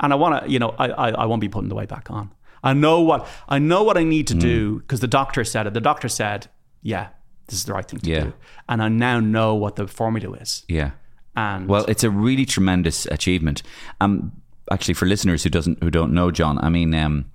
[0.00, 2.10] And I want to, you know, I, I I won't be putting the weight back
[2.10, 2.30] on.
[2.62, 5.74] I know what I know what I need to do because the doctor said it.
[5.74, 6.48] The doctor said,
[6.82, 7.08] "Yeah,
[7.46, 8.20] this is the right thing to Yeah.
[8.24, 8.32] do,"
[8.68, 10.64] and I now know what the formula is.
[10.68, 10.90] Yeah.
[11.36, 13.62] And Well, it's a really tremendous achievement.
[14.00, 14.32] Um,
[14.70, 17.26] actually, for listeners who doesn't who don't know John, I mean, um,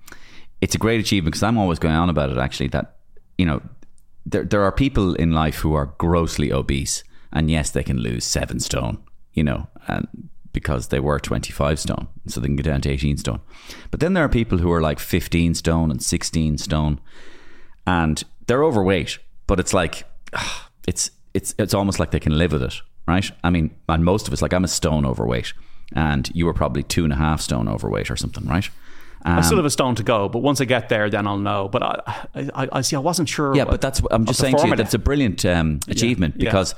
[0.60, 2.38] it's a great achievement because I'm always going on about it.
[2.38, 2.96] Actually, that
[3.38, 3.62] you know,
[4.26, 8.24] there there are people in life who are grossly obese, and yes, they can lose
[8.24, 8.98] seven stone.
[9.32, 10.08] You know, and
[10.52, 13.40] because they were 25 stone, so they can get down to 18 stone.
[13.90, 17.00] But then there are people who are like 15 stone and 16 stone,
[17.86, 22.52] and they're overweight, but it's like ah, it's it's it's almost like they can live
[22.52, 22.80] with it,
[23.10, 23.30] right?
[23.44, 25.52] I mean, and most of us, like I'm a stone overweight,
[25.94, 28.68] and you were probably two and a half stone overweight or something, right?
[29.22, 31.36] I still Um, have a stone to go, but once I get there, then I'll
[31.50, 31.68] know.
[31.68, 32.96] But I, I, I see.
[32.96, 33.54] I wasn't sure.
[33.54, 36.44] yeah, what- but that's I'm just saying to you that's a brilliant um, achievement yeah.
[36.50, 36.74] because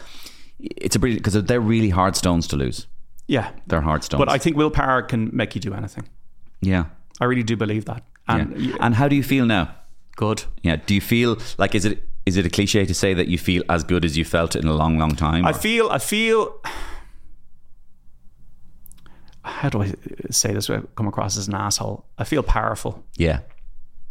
[0.59, 2.87] it's a brilliant because they're really hard stones to lose.
[3.29, 3.51] yeah.
[3.69, 4.19] They're hard stones.
[4.25, 6.09] But I think willpower can make you do anything.
[6.61, 6.85] yeah,
[7.21, 8.03] I really do believe that.
[8.27, 8.77] And yeah.
[8.81, 9.67] And how do you feel now?
[10.17, 10.45] good.
[10.63, 13.39] Yeah, do you feel like is it is it a cliche to say that you
[13.39, 15.45] feel as good as you felt in a long, long time?
[15.47, 15.89] I feel.
[15.91, 16.61] I feel.
[19.45, 19.93] How do I
[20.31, 20.69] say this?
[20.69, 22.05] without Come across as an asshole.
[22.19, 23.05] I feel powerful.
[23.17, 23.41] yeah,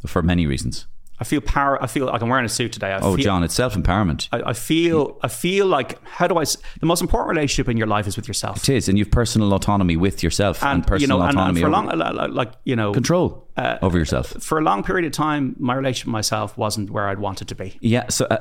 [0.05, 0.87] for many reasons.
[1.21, 1.81] I feel power.
[1.81, 2.91] I feel like I'm wearing a suit today.
[2.91, 4.27] I Oh, feel, John, it's self empowerment.
[4.31, 5.19] I, I feel.
[5.21, 6.43] I feel like how do I?
[6.79, 8.57] The most important relationship in your life is with yourself.
[8.67, 11.37] It is, and you've personal autonomy with yourself and, and personal you know, and, and
[11.39, 14.31] autonomy for over long, uh, like- you know, control uh, over yourself.
[14.43, 17.55] for a long period of time, my relationship with myself wasn't where I'd wanted to
[17.55, 17.77] be.
[17.81, 18.37] Yeah, so uh,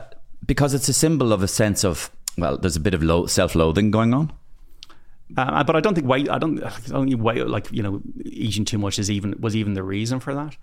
[0.46, 3.90] because it's a symbol of a sense of well, there's a bit of lo- self-loathing
[3.90, 4.32] going on.
[5.36, 6.28] Uh, but I don't think weight.
[6.30, 6.62] I don't.
[6.64, 7.46] I don't think weight.
[7.46, 10.56] Like you know, eating too much is even was even the reason for that.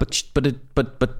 [0.00, 1.10] Uh, But but it, but but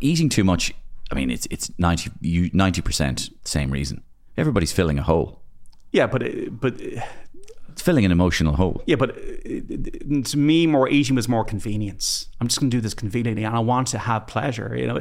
[0.00, 0.72] eating too much.
[1.10, 4.02] I mean, it's it's 90 percent same reason.
[4.36, 5.40] Everybody's filling a hole.
[5.92, 7.00] yeah, but uh, but uh,
[7.72, 8.82] It's filling an emotional hole.
[8.86, 9.10] yeah, but
[9.44, 12.26] it, to me, more eating was more convenience.
[12.40, 14.76] I'm just going to do this conveniently, and I want to have pleasure.
[14.76, 14.96] You know,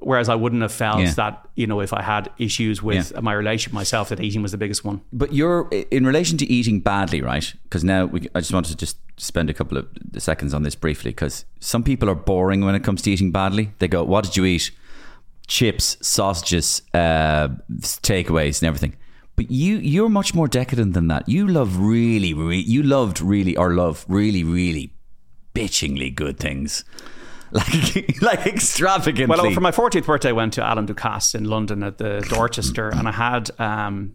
[0.00, 1.12] whereas I wouldn't have felt Yeah.
[1.12, 3.20] that you know if I had issues with Yeah.
[3.20, 5.00] my relationship myself, that eating was the biggest one.
[5.12, 7.52] But you're in relation to eating badly, right?
[7.64, 9.86] Because now we, I just wanted to just spend a couple of
[10.18, 13.72] seconds on this briefly because some people are boring when it comes to eating badly.
[13.78, 14.70] They go, "What did you eat?
[15.46, 17.48] Chips, sausages, uh,
[18.02, 18.94] takeaways, and everything."
[19.36, 21.28] But you, you're much more decadent than that.
[21.28, 24.92] You love really, re- you loved really, or love really, really,
[25.54, 26.84] bitchingly good things,
[27.52, 29.36] like like extravagantly.
[29.36, 32.90] Well, for my 40th birthday, I went to Alain Ducasse in London at the Dorchester,
[32.90, 34.14] and I had um,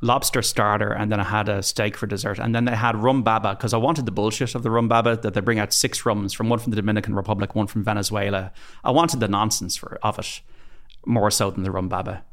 [0.00, 3.22] lobster starter, and then I had a steak for dessert, and then they had rum
[3.22, 6.06] baba because I wanted the bullshit of the rum baba that they bring out six
[6.06, 8.52] rums from one from the Dominican Republic, one from Venezuela.
[8.82, 10.40] I wanted the nonsense for of it
[11.04, 12.24] more so than the rum baba.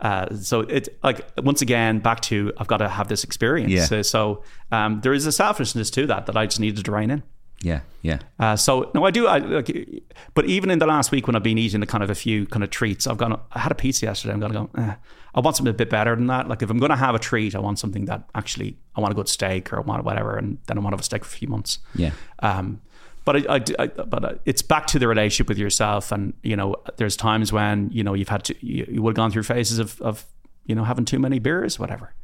[0.00, 3.90] Uh, so it like once again back to I've got to have this experience.
[3.90, 3.98] Yeah.
[3.98, 7.10] Uh, so um, there is a selfishness to that that I just needed to rein
[7.10, 7.22] in.
[7.62, 8.18] Yeah, yeah.
[8.38, 9.26] Uh, so no, I do.
[9.26, 10.04] I, like,
[10.34, 12.46] but even in the last week when I've been eating a kind of a few
[12.46, 13.40] kind of treats, I've gone.
[13.52, 14.34] I had a pizza yesterday.
[14.34, 14.70] I'm gonna go.
[14.78, 14.94] Eh,
[15.34, 16.48] I want something a bit better than that.
[16.48, 19.14] Like if I'm gonna have a treat, I want something that actually I want a
[19.14, 21.34] good steak or I want whatever, and then I want to have a steak for
[21.34, 21.78] a few months.
[21.94, 22.12] Yeah.
[22.40, 22.82] Um,
[23.26, 26.54] but I, I, I, but uh, it's back to the relationship with yourself, and you
[26.54, 29.42] know, there's times when you know you've had to, you, you would have gone through
[29.42, 30.24] phases of, of,
[30.64, 32.14] you know, having too many beers, whatever,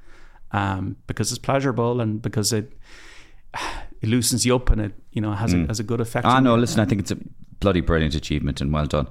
[0.52, 2.72] um, because it's pleasurable and because it,
[4.02, 6.26] it loosens you up and it, you know, has a, has a good effect.
[6.26, 7.18] Ah, on no, listen, I think it's a
[7.60, 9.08] bloody brilliant achievement and well done.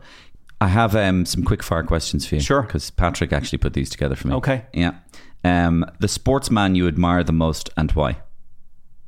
[0.60, 2.42] I have um, some quick fire questions for you.
[2.42, 2.62] Sure.
[2.62, 4.36] Because Patrick actually put these together for me.
[4.36, 4.66] Okay.
[4.74, 4.96] Yeah.
[5.44, 8.18] Um, the sportsman you admire the most and why?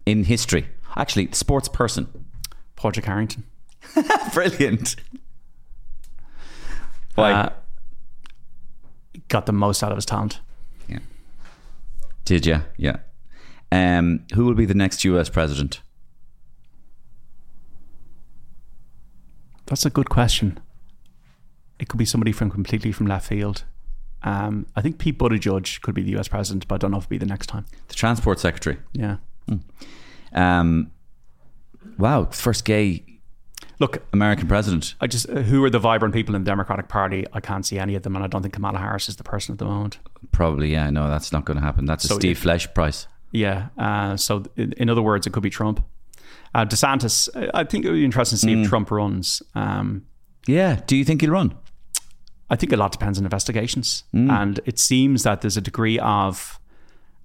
[0.06, 0.68] In history.
[0.96, 2.08] Actually, sports person.
[2.76, 3.44] Padraig Harrington.
[4.34, 4.96] Brilliant.
[7.16, 7.32] Why?
[7.34, 7.50] Uh,
[9.28, 10.40] got the most out of his talent.
[10.88, 11.00] yeah.
[12.26, 12.62] Did you?
[12.78, 12.98] Yeah.
[13.74, 15.82] Um, who will be the next US president?
[19.66, 20.60] That's a good question.
[21.80, 23.64] It could be somebody from completely from left field.
[24.22, 27.06] Um, I think Pete Buttigieg could be the US president, but I don't know if
[27.06, 27.66] it'll be the next time.
[27.88, 28.78] The transport secretary.
[28.94, 29.18] Yeah.
[30.34, 30.92] Um,
[31.98, 32.26] wow.
[32.26, 33.04] First gay
[33.80, 34.94] Look, American president.
[35.02, 37.26] I just uh, who are the vibrant people in the Democratic Party?
[37.34, 39.54] I can't see any of them, and I don't think Kamala Harris is the person
[39.54, 39.98] at the moment.
[40.32, 40.92] Probably, yeah.
[40.92, 41.86] No, that's not going to happen.
[41.86, 43.08] That's a Steve if- Flesch price.
[43.34, 43.68] Yeah.
[43.78, 45.84] Uh, so, in, in other words, it could be Trump.
[46.56, 47.28] Uh, DeSantis.
[47.54, 49.44] I- think it would be interesting to see if Trump runs.
[49.56, 50.04] Um,
[50.48, 50.80] Yeah.
[50.88, 51.54] Do you think he'll run?
[52.50, 54.30] I think a lot depends on investigations, Mm.
[54.32, 56.60] and it seems that there's a degree of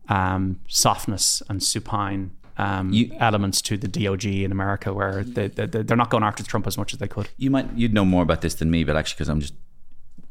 [0.09, 5.67] um, softness and supine um, You- elements to the DOJ in America, where they, they,
[5.67, 7.29] they're not going after Trump as much as they could.
[7.37, 9.55] You might you'd know more about this than me, but actually, because I'm just.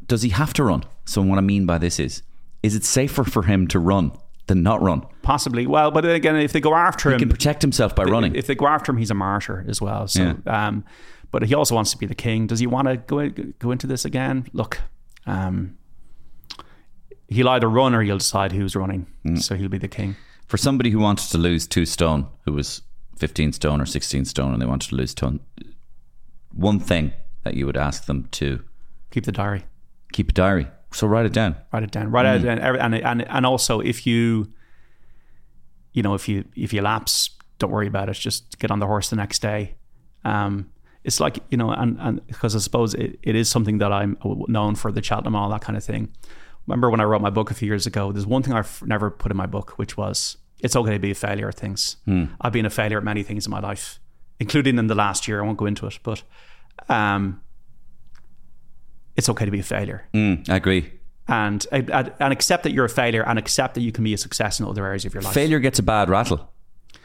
[0.08, 0.84] Does he have to run?
[1.06, 2.24] So what I mean by this is,
[2.64, 4.12] is it safer for him to run
[4.48, 5.06] than not run?
[5.22, 5.68] Possibly.
[5.68, 8.36] Well, but again, if they go after He him, he can protect himself by running.
[8.36, 10.08] If they go after him, he's a martyr as well.
[10.08, 10.84] So, um,
[11.32, 12.48] but he also wants to be the king.
[12.48, 14.48] Does he want to go go into this again?
[14.54, 14.80] Look,
[15.26, 15.78] um,
[17.28, 19.08] he'll either run or he'll decide who's running.
[19.26, 19.42] Mm.
[19.42, 20.16] So he'll be the king.
[20.48, 22.82] For somebody who wanted to lose two stone, who was
[23.18, 25.42] 15 stone or 16 stone, and they wanted to lose ton,
[26.54, 27.12] one thing
[27.44, 28.64] that you would ask them to
[29.12, 29.66] Keep the diary.
[30.14, 30.68] keep a diary.
[30.92, 31.56] So write it down.
[31.72, 32.12] Write it down.
[32.12, 32.60] Write it down.
[32.60, 34.52] And, and and also if you,
[35.94, 37.30] you know, if you if you lapse,
[37.60, 38.14] don't worry about it.
[38.14, 39.76] Just get on the horse the next day.
[40.24, 40.70] Um,
[41.04, 44.18] it's like you know, and and because I suppose it, it is something that I'm
[44.48, 46.10] known for the Cheltenham, all that kind of thing.
[46.66, 48.12] Remember when I wrote my book a few years ago?
[48.12, 51.12] There's one thing I've never put in my book, which was it's okay to be
[51.12, 51.98] a failure at things.
[52.42, 54.00] I've been a failure at many things in my life,
[54.40, 55.42] including in the last year.
[55.42, 56.24] I won't go into it, but
[56.90, 57.42] um,
[59.18, 60.92] it's okay to be a failure Mm, I agree.
[61.28, 61.90] and and
[62.20, 64.66] and accept that you're a failure and accept that you can be a success in
[64.66, 65.34] other areas of your life.
[65.34, 66.50] Failure gets a bad rattle.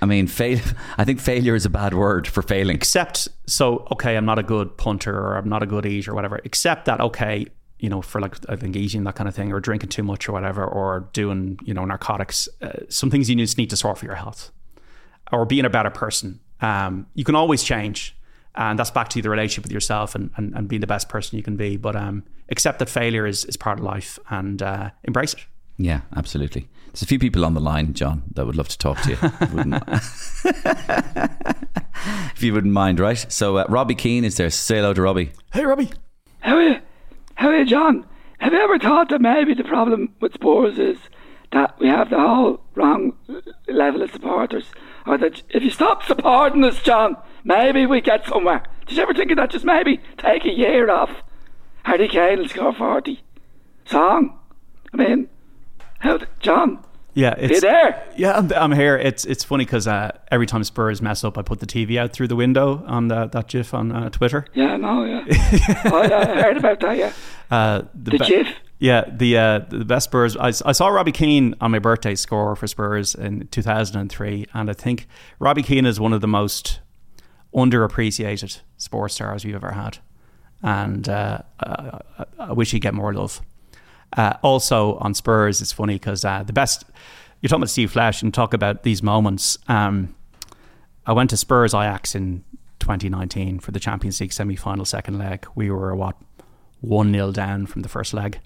[0.01, 0.59] I mean, fail.
[0.99, 2.77] I think failure is a bad word for failing.
[2.77, 6.15] Accept so okay, I'm not a good punter or I'm not a good eater or
[6.15, 6.41] whatever.
[6.45, 7.47] Accept that okay,
[7.79, 10.29] you know, for like I think eating that kind of thing or drinking too much
[10.29, 12.49] or whatever or doing you know narcotics.
[12.61, 14.51] Uh, some things you just need to sort for your health
[15.33, 16.39] or being a better person.
[16.61, 18.17] Um, you can always change.
[18.55, 21.37] And that's back to the relationship with yourself and, and, and being the best person
[21.37, 21.77] you can be.
[21.77, 25.41] But um, accept that failure is, is part of life and uh, embrace it.
[25.79, 26.69] Yeah, absolutely.
[26.87, 29.19] There's a few people on the line, John, that would love to talk to you.
[32.35, 33.25] If you wouldn't mind, right?
[33.29, 34.51] So uh, Robbie Keane is there.
[34.51, 35.33] Say hello to Robbie.
[35.53, 35.91] Hey, Robbie.
[36.41, 36.81] How are you?
[37.37, 38.05] How are you, John?
[38.39, 40.99] Have you ever thought that maybe the problem with Spurs is
[41.53, 43.13] that we have the whole wrong
[43.69, 44.67] level of supporters?
[45.07, 48.63] Or that if you stop supporting us, John, maybe we get somewhere.
[48.87, 49.51] Did you ever think of that?
[49.51, 51.11] Just maybe take a year off.
[51.85, 53.21] Harry Kane will score 40.
[53.87, 54.39] Song.
[54.93, 55.29] I mean,
[56.01, 56.79] how, John,
[57.15, 58.05] Yeah, are you it's there?
[58.17, 58.97] yeah, I'm, I'm here.
[58.97, 62.13] It's it's funny because uh, every time Spurs mess up, I put the TV out
[62.13, 64.47] through the window on the, that GIF on uh, Twitter.
[64.55, 65.25] Yeah, no, yeah.
[65.87, 67.13] oh, yeah, I heard about that, yeah.
[67.51, 68.49] Uh, The be- GIF?
[68.79, 70.37] Yeah, the uh, the best Spurs.
[70.37, 74.73] I, I saw Robbie Keane on my birthday score for Spurs in 2003, and I
[74.73, 75.07] think
[75.39, 76.81] Robbie Keane is one of the most
[77.55, 79.99] underappreciated sports stars we've ever had,
[80.63, 83.41] and uh, I, I- I wish he'd get more love.
[84.17, 86.85] Uh, also on Spurs, it's funny because uh, the best.
[87.41, 89.59] You're talking about Steve Flesch and talk about these moments.
[89.69, 90.15] Um,
[91.07, 92.45] I went to Spurs Ajax in
[92.81, 95.47] 2019 for the Champions League semi final second leg.
[95.55, 96.17] We were what
[96.81, 98.39] one 0 down from the first leg,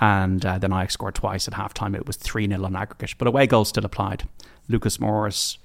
[0.00, 1.94] and uh, then Ajax scored twice at halftime.
[1.94, 4.26] It was three 0 on aggregate, but away goals still applied.
[4.68, 5.56] Lucas Moura.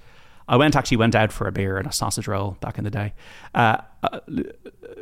[0.48, 2.90] I went actually went out for a beer and a sausage roll back in the
[2.90, 3.14] day.
[3.54, 4.20] Uh, uh,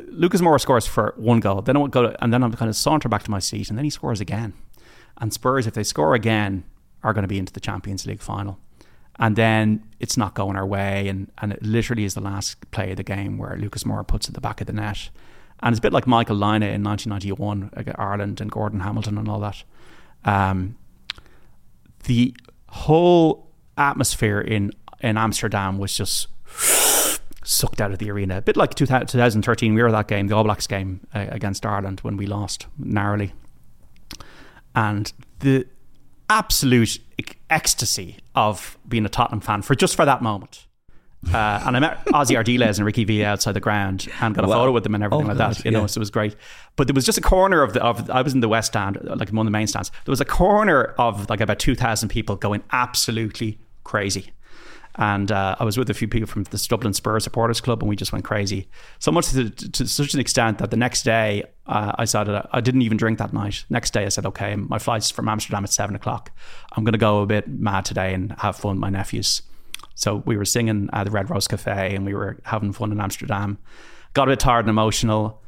[0.08, 1.62] Lucas Moura scores for one goal.
[1.62, 3.78] Then I would go and then I'm kind of saunter back to my seat, and
[3.78, 4.54] then he scores again.
[5.18, 6.64] And Spurs, if they score again,
[7.02, 8.58] are going to be into the Champions League final.
[9.18, 12.90] And then it's not going our way, and, and it literally is the last play
[12.90, 15.08] of the game where Lucas Moura puts it at the back of the net.
[15.60, 19.26] And it's a bit like Michael Lynagh in 1991, against Ireland and Gordon Hamilton and
[19.26, 19.64] all that.
[20.24, 20.76] Um,
[22.04, 22.36] the
[22.68, 26.28] whole atmosphere in, in Amsterdam was just
[27.44, 28.38] sucked out of the arena.
[28.38, 31.64] A bit like 2000 2013, we were that game, the All Blacks game uh, against
[31.66, 33.32] Ireland when we lost narrowly.
[34.74, 35.66] And the
[36.28, 40.66] absolute ec- ecstasy of being a Tottenham fan for just for that moment.
[41.32, 44.48] Uh, and I met Ossie Ardiles and Ricky V outside the ground and got a
[44.48, 44.54] Wow.
[44.58, 45.64] photo with them and everything Oh, like God, that.
[45.64, 46.36] You know, so it was great.
[46.76, 48.98] But there was just a corner of the of I was in the West Stand,
[49.02, 49.90] like one of the main stands.
[50.04, 54.30] There was a corner of like about two thousand people going absolutely crazy.
[54.98, 57.88] And uh, I was with a few people from the Dublin Spurs supporters club, and
[57.88, 58.68] we just went crazy.
[58.98, 62.60] So much to, to such an extent that the next day uh, I uh, I
[62.60, 63.64] didn't even drink that night.
[63.68, 66.30] Next day I said, okay, my flight's from Amsterdam at seven o'clock.
[66.72, 69.42] I'm going to go a bit mad today and have fun with my nephews.
[69.94, 73.00] So we were singing at the Red Rose Cafe, and we were having fun in
[73.00, 73.58] Amsterdam.
[74.14, 75.42] Got a bit tired and emotional,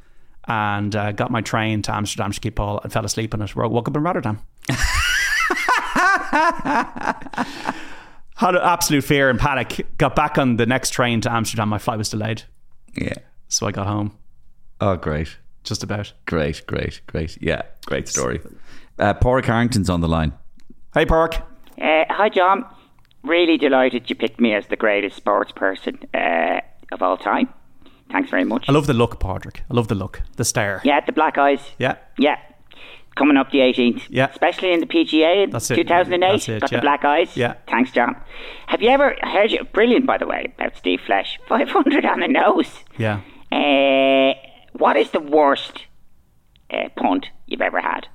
[0.47, 3.55] and uh, got my train to Amsterdam Schiphol and fell asleep on it.
[3.55, 4.41] Woke up in Rotterdam.
[8.39, 9.87] had absolute fear and panic.
[9.99, 11.69] Got back on the next train to Amsterdam.
[11.69, 12.43] My flight was delayed,
[12.95, 13.15] Yeah.
[13.49, 14.17] so I got home
[14.81, 15.37] Oh, great.
[15.65, 16.13] just about.
[16.27, 17.37] Great, great, great.
[17.43, 18.41] Yeah, great story.
[18.99, 20.33] Uh, Padraig Harrington's on the line.
[20.95, 21.37] Hey, Park.
[21.81, 22.65] Uh, hi, John.
[23.23, 26.61] Really delighted you picked me as the greatest sports person uh,
[26.93, 27.49] of all time.
[28.11, 28.65] Thanks very much.
[28.69, 29.63] I love the look, Patrick.
[29.71, 30.81] I love the look, the stare.
[30.85, 31.61] Yeah, the black eyes.
[31.79, 31.97] Yeah.
[32.17, 32.39] Yeah.
[33.19, 34.03] Coming up the 18th.
[34.11, 34.29] Yeah.
[34.31, 35.75] Especially in the PGA in That's it.
[35.75, 36.31] 2008.
[36.31, 36.79] That's it, Got yeah.
[36.79, 37.37] the black eyes.
[37.37, 37.55] Yeah.
[37.67, 38.15] Thanks, John.
[38.69, 39.65] Have you ever heard you?
[39.73, 41.37] Brilliant, by the way, about Steve Flesch.
[41.49, 42.71] 500 on the nose.
[42.97, 43.21] Yeah.
[43.51, 44.35] Uh,
[44.75, 45.87] what is the worst
[46.71, 48.07] uh, punt you've ever had?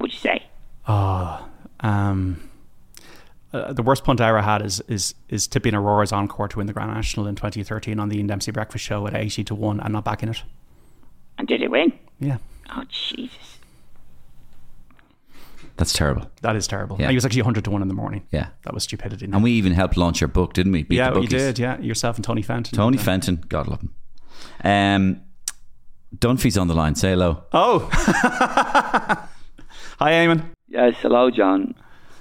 [0.00, 0.46] Would you say?
[0.86, 2.40] Um,
[3.52, 6.66] uh, the worst punt I ever had is is is tipping Auroras Encore to win
[6.66, 9.80] the Grand National in 2013 on the Ian Dempsey Breakfast Show at 80 to one
[9.80, 10.42] and not backing it.
[11.38, 11.92] And did it win?
[12.20, 12.38] Yeah,
[12.74, 13.53] Oh, Jesus.
[15.76, 16.30] That's terrible.
[16.42, 16.96] that is terrible.
[17.00, 17.08] Yeah.
[17.08, 18.26] He was actually 100 to one in the morning.
[18.30, 18.48] Yeah.
[18.62, 19.26] that was stupidity.
[19.26, 20.84] And we even helped launch your book, didn't we?
[20.84, 21.58] Beat yeah, the you did.
[21.58, 22.76] Yeah, yourself and Tony Fenton.
[22.76, 23.94] Tony Fenton, God love him.
[24.62, 25.20] Um,
[26.16, 26.94] Dunphy's on the line.
[26.94, 27.44] Say hello.
[27.52, 29.26] Oh, hi,
[30.00, 30.44] Eamon.
[30.68, 31.74] Yes, hello, John.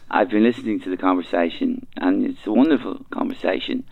[0.10, 3.84] I've been listening to the conversation, and it's a wonderful conversation.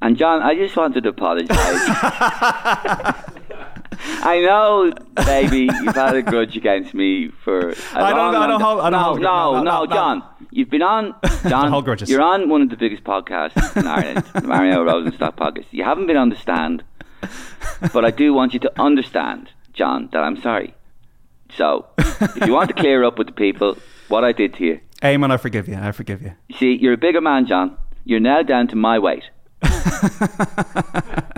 [0.00, 1.48] And John, I just wanted to apologise.
[4.24, 4.92] I know,
[5.24, 7.74] baby, you've had a grudge against me for.
[7.94, 9.86] I don't- long, I don't hold- I don't no, hold- no, no, no, no.
[9.94, 10.22] John.
[10.50, 11.14] You've been on,
[11.48, 11.70] John.
[11.70, 12.10] hold grudges.
[12.10, 15.66] You're on one of the biggest podcasts in Ireland, the Mario Rosenstock podcast.
[15.70, 16.84] You haven't been on the stand,
[17.92, 20.74] but I do want you to understand, John, that I'm sorry.
[21.56, 23.76] So, if you want to clear up with the people
[24.08, 25.76] what I did to you, Eamon, I forgive you.
[25.76, 27.76] I forgive you see, you're a bigger man, John.
[28.04, 29.24] You're now down to my weight.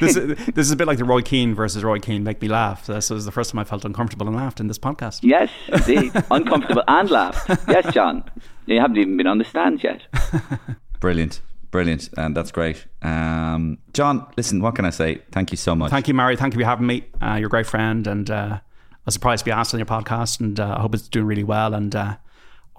[0.00, 2.46] This, is- this is a bit like the Roy Keane versus Roy Keane make me
[2.48, 2.86] laugh.
[2.86, 5.20] This was the first time I felt uncomfortable and laughed in this podcast.
[5.22, 6.12] Yes, indeed.
[6.30, 7.48] Uncomfortable and laughed.
[7.68, 8.22] Yes, John.
[8.66, 10.02] You haven't even been on the stand yet.
[11.00, 11.40] Brilliant.
[11.72, 12.86] Brilliant, and that's great.
[13.02, 15.20] Um, John, listen, what can I say?
[15.32, 15.90] Thank you so much.
[15.90, 16.36] Thank you, Mary.
[16.36, 17.04] Thank you for having me.
[17.20, 18.60] Uh, you're a great friend, and uh, I
[19.04, 21.44] was surprised to be asked on your podcast, and uh, I hope it's doing really
[21.44, 21.74] well.
[21.74, 22.16] And uh,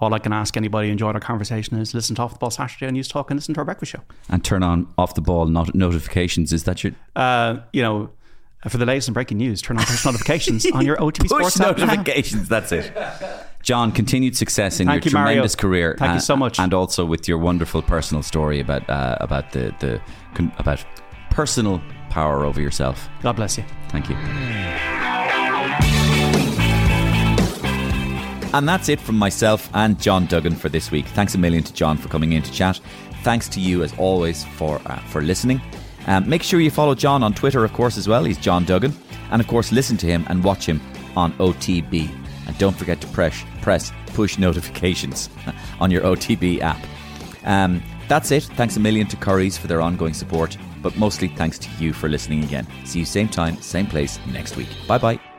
[0.00, 2.86] all I can ask anybody enjoyed our conversation is listen to Off the Ball Saturday
[2.86, 4.00] on Newstalk and listen to our breakfast show.
[4.28, 6.52] And turn on off the ball not- notifications.
[6.52, 8.10] Is that your Uh, you know,
[8.68, 11.60] for the latest and breaking news, turn on push notifications on your OTB push Sports
[11.60, 11.84] app now.
[11.86, 12.48] notifications?
[12.48, 12.92] That's it.
[13.62, 15.28] John, continued success in Thank your you, Mario.
[15.34, 15.94] tremendous career.
[15.98, 16.58] Thank you uh, so much.
[16.58, 20.00] and also with your wonderful personal story about uh, about the the
[20.58, 20.82] about
[21.30, 23.08] personal power over yourself.
[23.22, 23.64] God bless you.
[23.90, 24.16] Thank you.
[28.52, 31.06] And that's it from myself and John Duggan for this week.
[31.06, 32.80] Thanks a million to John for coming in to chat.
[33.22, 35.60] Thanks to you as always for uh, for listening.
[36.06, 38.24] Um, make sure you follow John on Twitter, of course, as well.
[38.24, 38.92] He's John Duggan,
[39.30, 40.80] and of course, listen to him and watch him
[41.16, 42.10] on OTB.
[42.46, 45.28] And don't forget to press press push notifications
[45.80, 46.84] on your OTB app.
[47.44, 48.44] Um, that's it.
[48.44, 52.08] Thanks a million to Currys for their ongoing support, but mostly thanks to you for
[52.08, 52.66] listening again.
[52.84, 54.68] See you same time, same place next week.
[54.88, 55.29] Bye bye.